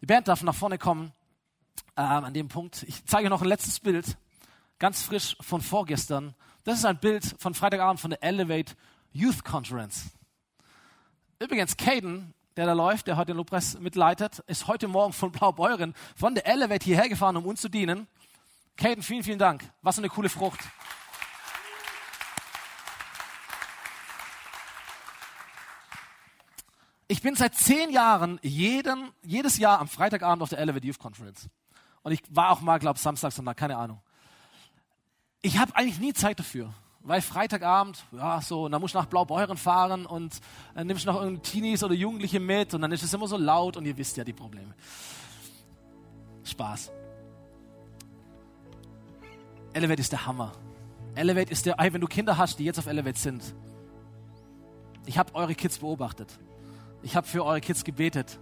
[0.00, 1.12] Die Band darf nach vorne kommen
[1.96, 2.84] ähm, an dem Punkt.
[2.84, 4.16] Ich zeige noch ein letztes Bild,
[4.78, 6.34] ganz frisch von vorgestern.
[6.64, 8.74] Das ist ein Bild von Freitagabend von der Elevate
[9.12, 10.06] Youth Conference.
[11.38, 15.94] Übrigens, Caden, der da läuft, der heute den Lobpreis mitleitet, ist heute Morgen von Blaubeuren
[16.16, 18.08] von der Elevate hierher gefahren, um uns zu dienen.
[18.76, 19.62] Caden, vielen, vielen Dank.
[19.82, 20.60] Was eine coole Frucht.
[27.08, 31.48] Ich bin seit zehn Jahren jeden, jedes Jahr am Freitagabend auf der Elevate Youth Conference.
[32.02, 34.00] Und ich war auch mal, glaube Samstag, Sonntag, keine Ahnung.
[35.40, 36.72] Ich habe eigentlich nie Zeit dafür
[37.08, 40.40] weil Freitagabend, ja, so, dann musst du nach Blaubeuren fahren und
[40.74, 43.38] dann nimmst du noch irgendwie Teenies oder Jugendliche mit und dann ist es immer so
[43.38, 44.74] laut und ihr wisst ja die Probleme.
[46.44, 46.92] Spaß.
[49.72, 50.52] Elevate ist der Hammer.
[51.14, 53.54] Elevate ist der, wenn du Kinder hast, die jetzt auf Elevate sind.
[55.06, 56.38] Ich habe eure Kids beobachtet.
[57.02, 58.38] Ich habe für eure Kids gebetet.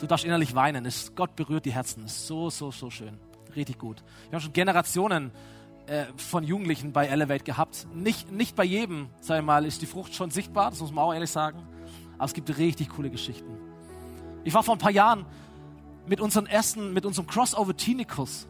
[0.00, 0.88] Du darfst innerlich weinen.
[1.14, 2.04] Gott berührt die Herzen.
[2.04, 3.18] ist so, so, so schön.
[3.56, 4.02] Richtig gut.
[4.28, 5.32] Wir haben schon Generationen
[5.86, 7.86] äh, von Jugendlichen bei Elevate gehabt.
[7.94, 11.04] Nicht, nicht bei jedem, sag ich mal, ist die Frucht schon sichtbar, das muss man
[11.04, 11.66] auch ehrlich sagen.
[12.16, 13.56] Aber es gibt richtig coole Geschichten.
[14.44, 15.24] Ich war vor ein paar Jahren
[16.06, 18.46] mit unserem ersten, mit unserem Crossover Teenicus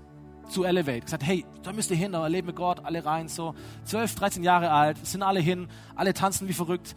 [0.48, 1.00] zu Elevate.
[1.00, 4.42] Gesagt, hey, da müsst ihr hin, da erleben wir Gott, alle rein, so 12, 13
[4.42, 6.94] Jahre alt, sind alle hin, alle tanzen wie verrückt,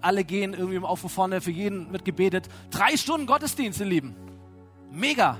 [0.00, 2.48] alle gehen irgendwie auf vorne, für jeden wird gebetet.
[2.70, 4.14] Drei Stunden Gottesdienst, ihr Lieben.
[4.90, 5.38] Mega.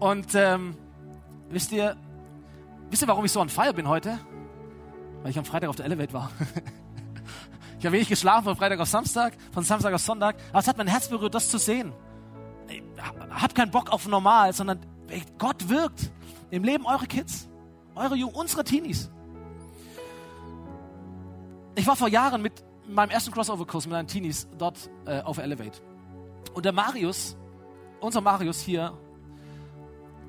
[0.00, 0.74] Und ähm,
[1.50, 1.96] wisst ihr,
[2.90, 4.18] wisst ihr, warum ich so on fire bin heute?
[5.22, 6.32] Weil ich am Freitag auf der Elevate war.
[7.82, 10.36] ich habe wenig geschlafen von Freitag auf Samstag, von Samstag auf Sonntag.
[10.50, 11.92] Aber es hat mein Herz berührt, das zu sehen.
[12.68, 12.80] Ich
[13.28, 14.78] hab keinen Bock auf normal, sondern
[15.36, 16.12] Gott wirkt
[16.52, 17.48] im Leben eurer Kids,
[17.96, 19.10] eure Jungen, unsere Teenies.
[21.74, 22.52] Ich war vor Jahren mit
[22.86, 25.80] meinem ersten Crossover-Kurs mit meinen Teenies dort äh, auf Elevate.
[26.54, 27.36] Und der Marius,
[27.98, 28.96] unser Marius hier,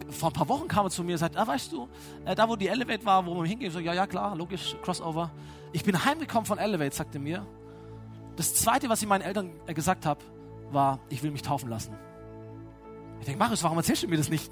[0.10, 1.88] vor ein paar Wochen kam er zu mir und sagte, ah, weißt du,
[2.26, 5.32] äh, da wo die Elevate war, wo wir hingehen, so, ja, ja, klar, logisch, Crossover.
[5.72, 7.46] Ich bin heimgekommen von Elevate, sagte mir.
[8.36, 10.22] Das Zweite, was ich meinen Eltern äh, gesagt habe,
[10.72, 11.94] war, ich will mich taufen lassen.
[13.20, 14.52] Ich denke, Marius, warum erzählst du mir das nicht?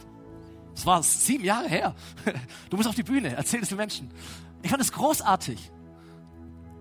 [0.75, 1.95] Das war sieben Jahre her.
[2.69, 4.09] Du musst auf die Bühne, erzähl es den Menschen.
[4.61, 5.71] Ich fand es großartig.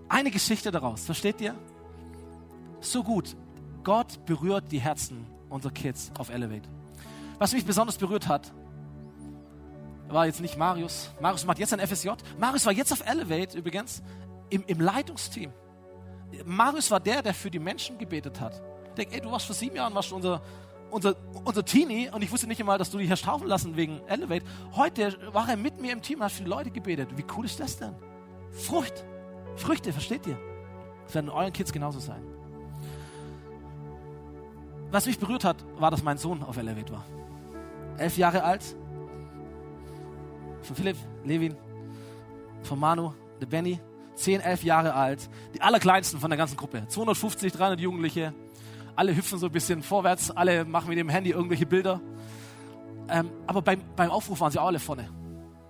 [0.07, 1.55] Eine Geschichte daraus, versteht ihr?
[2.79, 3.35] So gut.
[3.83, 6.69] Gott berührt die Herzen unserer Kids auf Elevate.
[7.41, 8.53] Was mich besonders berührt hat,
[10.09, 11.09] war jetzt nicht Marius.
[11.19, 12.09] Marius macht jetzt ein FSJ.
[12.37, 14.03] Marius war jetzt auf Elevate übrigens
[14.51, 15.51] im, im Leitungsteam.
[16.45, 18.61] Marius war der, der für die Menschen gebetet hat.
[18.89, 20.43] Ich denke, ey, du warst vor sieben Jahren warst unser,
[20.91, 24.01] unser, unser Teenie und ich wusste nicht einmal, dass du dich hast taufen lassen wegen
[24.05, 24.45] Elevate.
[24.75, 27.09] Heute war er mit mir im Team und hat für die Leute gebetet.
[27.17, 27.95] Wie cool ist das denn?
[28.51, 29.03] Frucht.
[29.55, 30.37] Früchte, versteht ihr?
[31.05, 32.21] Das werden euren Kids genauso sein.
[34.91, 37.03] Was mich berührt hat, war, dass mein Sohn auf Elevate war.
[37.97, 38.75] Elf Jahre alt,
[40.61, 41.55] von Philipp, Levin,
[42.63, 43.79] von Manu, der Benny,
[44.15, 48.33] 10, 11 Jahre alt, die allerkleinsten von der ganzen Gruppe, 250, 300 Jugendliche,
[48.95, 52.01] alle hüpfen so ein bisschen vorwärts, alle machen mit dem Handy irgendwelche Bilder.
[53.09, 55.09] Ähm, aber beim, beim Aufruf waren sie auch alle vorne.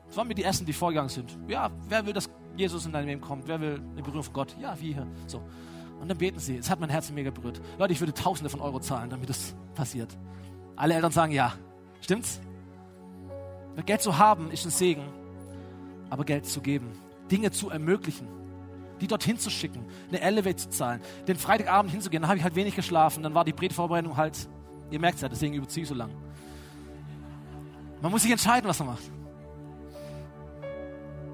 [0.07, 1.38] Das waren mir die Ersten, die vorgegangen sind.
[1.47, 3.47] Ja, wer will, dass Jesus in dein Leben kommt?
[3.47, 4.55] Wer will eine Berührung von Gott?
[4.59, 5.07] Ja, wie hier.
[5.28, 5.41] So.
[6.01, 6.57] Und dann beten sie.
[6.57, 7.61] Es hat mein Herz mega berührt.
[7.78, 10.17] Leute, ich würde Tausende von Euro zahlen, damit das passiert.
[10.76, 11.53] Alle Eltern sagen ja.
[12.02, 12.41] Stimmt's?
[13.86, 15.04] Geld zu haben ist ein Segen,
[16.10, 16.91] aber Geld zu geben,
[17.32, 18.28] Dinge zu ermöglichen,
[18.99, 22.56] die dorthin zu schicken, eine Elevate zu zahlen, den Freitagabend hinzugehen, dann habe ich halt
[22.56, 24.47] wenig geschlafen, dann war die Predigtvorbereitung halt,
[24.91, 26.12] ihr merkt es ja, deswegen überziehe ich so lang.
[28.02, 29.04] Man muss sich entscheiden, was man macht.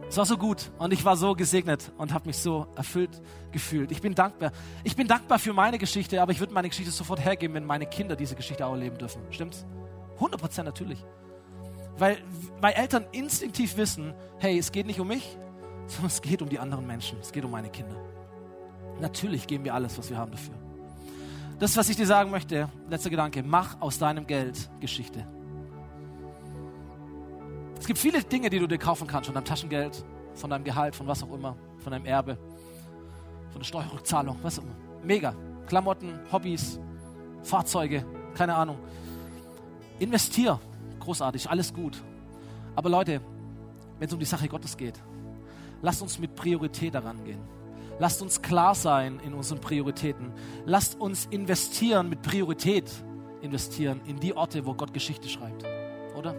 [0.10, 3.92] Es war so gut und ich war so gesegnet und habe mich so erfüllt gefühlt.
[3.92, 4.54] Ich bin dankbar.
[4.86, 7.86] Ich bin dankbar für meine Geschichte, aber ich würde meine Geschichte sofort hergeben, wenn meine
[7.86, 9.22] Kinder diese Geschichte auch erleben dürfen.
[9.32, 9.66] Stimmt's?
[10.18, 11.04] 100 Prozent natürlich.
[11.98, 12.18] Weil,
[12.62, 15.38] weil Eltern instinktiv wissen, hey, es geht nicht um mich,
[15.88, 17.96] sondern es geht um die anderen Menschen, es geht um meine Kinder.
[19.00, 20.56] Natürlich geben wir alles, was wir haben dafür.
[21.60, 25.26] Das, was ich dir sagen möchte, letzter Gedanke, mach aus deinem Geld Geschichte.
[27.80, 30.04] Es gibt viele Dinge, die du dir kaufen kannst, von deinem Taschengeld,
[30.34, 32.38] von deinem Gehalt, von was auch immer, von deinem Erbe,
[33.52, 34.76] von der Steuerrückzahlung, was auch immer.
[35.04, 35.34] Mega.
[35.68, 36.80] Klamotten, Hobbys,
[37.44, 38.06] Fahrzeuge,
[38.36, 38.78] keine Ahnung.
[40.00, 40.60] Investier.
[41.00, 42.04] Großartig, alles gut.
[42.76, 43.22] Aber Leute,
[44.00, 44.96] wenn es um die Sache Gottes geht,
[45.82, 47.40] lasst uns mit Priorität daran gehen.
[48.00, 50.32] Lasst uns klar sein in unseren Prioritäten.
[50.66, 52.92] Lasst uns investieren, mit Priorität
[53.42, 55.64] investieren in die Orte, wo Gott Geschichte schreibt.
[56.16, 56.36] Oder?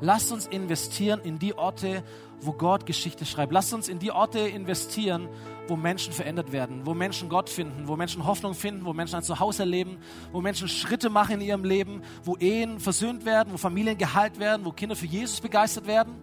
[0.00, 2.04] Lasst uns investieren in die Orte,
[2.40, 3.52] wo Gott Geschichte schreibt.
[3.52, 5.28] Lasst uns in die Orte investieren,
[5.66, 9.22] wo Menschen verändert werden, wo Menschen Gott finden, wo Menschen Hoffnung finden, wo Menschen ein
[9.22, 9.98] Zuhause erleben,
[10.32, 14.64] wo Menschen Schritte machen in ihrem Leben, wo Ehen versöhnt werden, wo Familien geheilt werden,
[14.64, 16.14] wo Kinder für Jesus begeistert werden.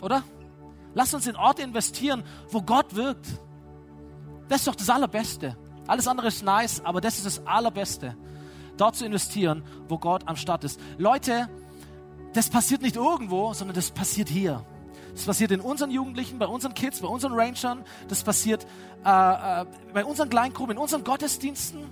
[0.00, 0.22] Oder?
[0.94, 3.26] Lasst uns in Orte investieren, wo Gott wirkt.
[4.48, 5.56] Das ist doch das Allerbeste.
[5.86, 8.16] Alles andere ist nice, aber das ist das Allerbeste.
[8.76, 10.80] Dort zu investieren, wo Gott am Start ist.
[10.98, 11.48] Leute,
[12.32, 14.64] das passiert nicht irgendwo, sondern das passiert hier.
[15.14, 17.84] Das passiert in unseren Jugendlichen, bei unseren Kids, bei unseren Rangern.
[18.08, 18.66] Das passiert
[19.04, 19.08] äh,
[19.62, 21.84] äh, bei unseren Kleingruppen, in unseren Gottesdiensten.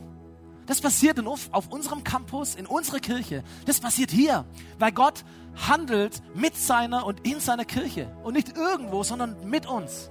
[0.67, 3.43] Das passiert in, auf unserem Campus, in unserer Kirche.
[3.67, 4.45] Das passiert hier,
[4.79, 5.25] weil Gott
[5.69, 8.15] handelt mit seiner und in seiner Kirche.
[8.23, 10.11] Und nicht irgendwo, sondern mit uns.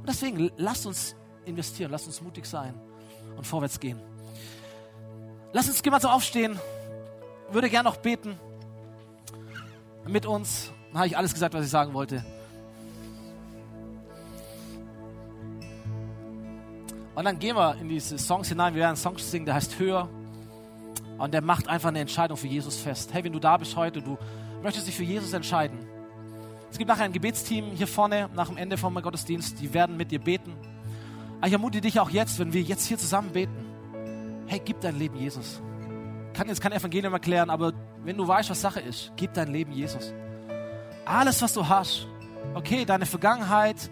[0.00, 2.74] Und deswegen lasst uns investieren, lasst uns mutig sein
[3.36, 4.00] und vorwärts gehen.
[5.52, 6.60] Lasst uns gemeinsam aufstehen.
[7.50, 8.38] Würde gerne noch beten
[10.06, 10.72] mit uns.
[10.94, 12.24] Dann habe ich alles gesagt, was ich sagen wollte.
[17.16, 18.74] Und dann gehen wir in diese Songs hinein.
[18.76, 20.08] Wir werden Songs singen, der heißt Höher.
[21.18, 23.12] Und der macht einfach eine Entscheidung für Jesus fest.
[23.12, 24.16] Hey, wenn du da bist heute, du
[24.62, 25.80] möchtest dich für Jesus entscheiden.
[26.70, 29.60] Es gibt nachher ein Gebetsteam hier vorne nach dem Ende vom Gottesdienst.
[29.60, 30.52] Die werden mit dir beten.
[31.38, 33.64] Aber ich ermutige dich auch jetzt, wenn wir jetzt hier zusammen beten.
[34.46, 35.60] Hey, gib dein Leben Jesus.
[36.28, 37.72] Ich kann jetzt kein Evangelium erklären, aber
[38.04, 40.14] wenn du weißt, was Sache ist, gib dein Leben Jesus.
[41.04, 42.06] Alles, was du hast,
[42.54, 43.90] okay, deine Vergangenheit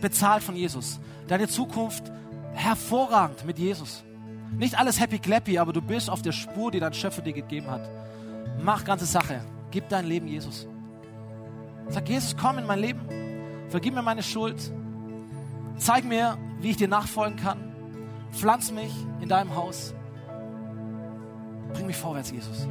[0.00, 1.00] bezahlt von Jesus.
[1.26, 2.12] Deine Zukunft
[2.52, 4.04] hervorragend mit Jesus.
[4.56, 7.70] Nicht alles happy clappy, aber du bist auf der Spur, die dein Schöpfer dir gegeben
[7.70, 7.88] hat.
[8.62, 9.40] Mach ganze Sache.
[9.70, 10.68] Gib dein Leben Jesus.
[11.88, 13.00] Sag, Jesus, komm in mein Leben.
[13.68, 14.72] Vergib mir meine Schuld.
[15.76, 17.58] Zeig mir, wie ich dir nachfolgen kann.
[18.30, 19.94] Pflanz mich in deinem Haus.
[21.72, 22.68] Bring mich vorwärts, Jesus.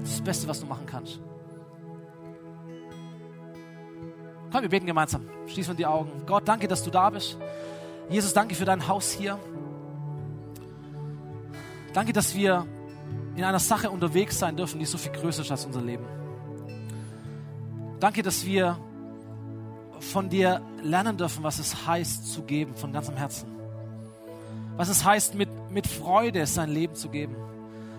[0.00, 1.20] Das ist das Beste, was du machen kannst.
[4.54, 5.22] Komm, wir beten gemeinsam.
[5.48, 6.12] Schließ mir die Augen.
[6.26, 7.36] Gott, danke, dass du da bist.
[8.08, 9.36] Jesus, danke für dein Haus hier.
[11.92, 12.64] Danke, dass wir
[13.34, 16.04] in einer Sache unterwegs sein dürfen, die so viel größer ist als unser Leben.
[17.98, 18.78] Danke, dass wir
[19.98, 23.48] von dir lernen dürfen, was es heißt zu geben von ganzem Herzen.
[24.76, 27.34] Was es heißt, mit, mit Freude sein Leben zu geben.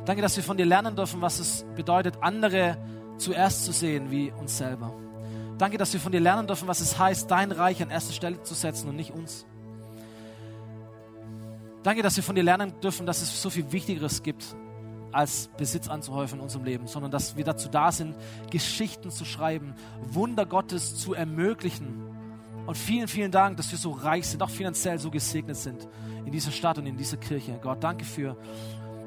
[0.06, 2.78] Danke, dass wir von dir lernen dürfen, was es bedeutet, andere
[3.18, 4.93] zuerst zu sehen wie uns selber.
[5.58, 8.41] Danke, dass wir von dir lernen dürfen, was es heißt, dein Reich an erste Stelle
[8.43, 9.45] zu setzen und nicht uns.
[11.84, 14.43] Danke, dass wir von dir lernen dürfen, dass es so viel Wichtigeres gibt,
[15.12, 18.16] als Besitz anzuhäufen in unserem Leben, sondern dass wir dazu da sind,
[18.51, 22.03] Geschichten zu schreiben, Wunder Gottes zu ermöglichen.
[22.66, 25.88] Und vielen, vielen Dank, dass wir so reich sind, auch finanziell so gesegnet sind
[26.26, 27.60] in dieser Stadt und in dieser Kirche.
[27.62, 28.36] Gott, danke für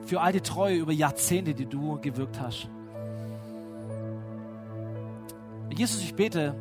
[0.08, 2.68] für all die Treue über Jahrzehnte, die du gewirkt hast.
[5.76, 6.54] Jesus, ich bete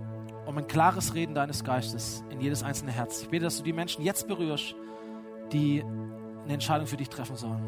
[0.45, 3.21] um ein klares Reden deines Geistes in jedes einzelne Herz.
[3.21, 4.75] Ich bete, dass du die Menschen jetzt berührst,
[5.51, 5.83] die
[6.43, 7.63] eine Entscheidung für dich treffen sollen.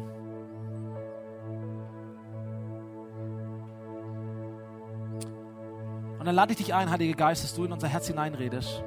[6.18, 8.82] Und dann lade ich dich ein, Heiliger Geist, dass du in unser Herz hineinredest,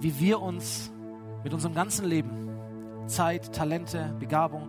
[0.00, 0.92] wie wir uns
[1.44, 2.50] mit unserem ganzen Leben
[3.06, 4.68] Zeit, Talente, Begabung,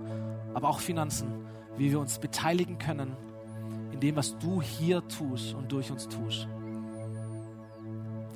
[0.53, 3.15] aber auch Finanzen, wie wir uns beteiligen können
[3.97, 6.47] in dem, was du hier tust und durch uns tust.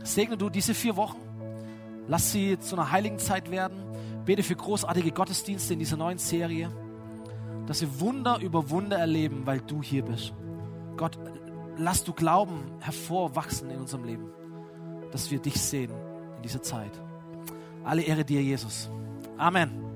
[0.04, 1.20] Segne du diese vier Wochen,
[2.08, 3.78] lass sie zu einer heiligen Zeit werden,
[4.26, 6.72] bete für großartige Gottesdienste in dieser neuen Serie,
[7.68, 10.34] dass wir Wunder über Wunder erleben, weil du hier bist.
[10.98, 11.20] Gott,
[11.78, 14.32] lass du Glauben hervorwachsen in unserem Leben,
[15.12, 15.92] dass wir dich sehen
[16.38, 17.00] in dieser Zeit.
[17.84, 18.90] Alle Ehre dir, Jesus.
[19.38, 19.91] Amen.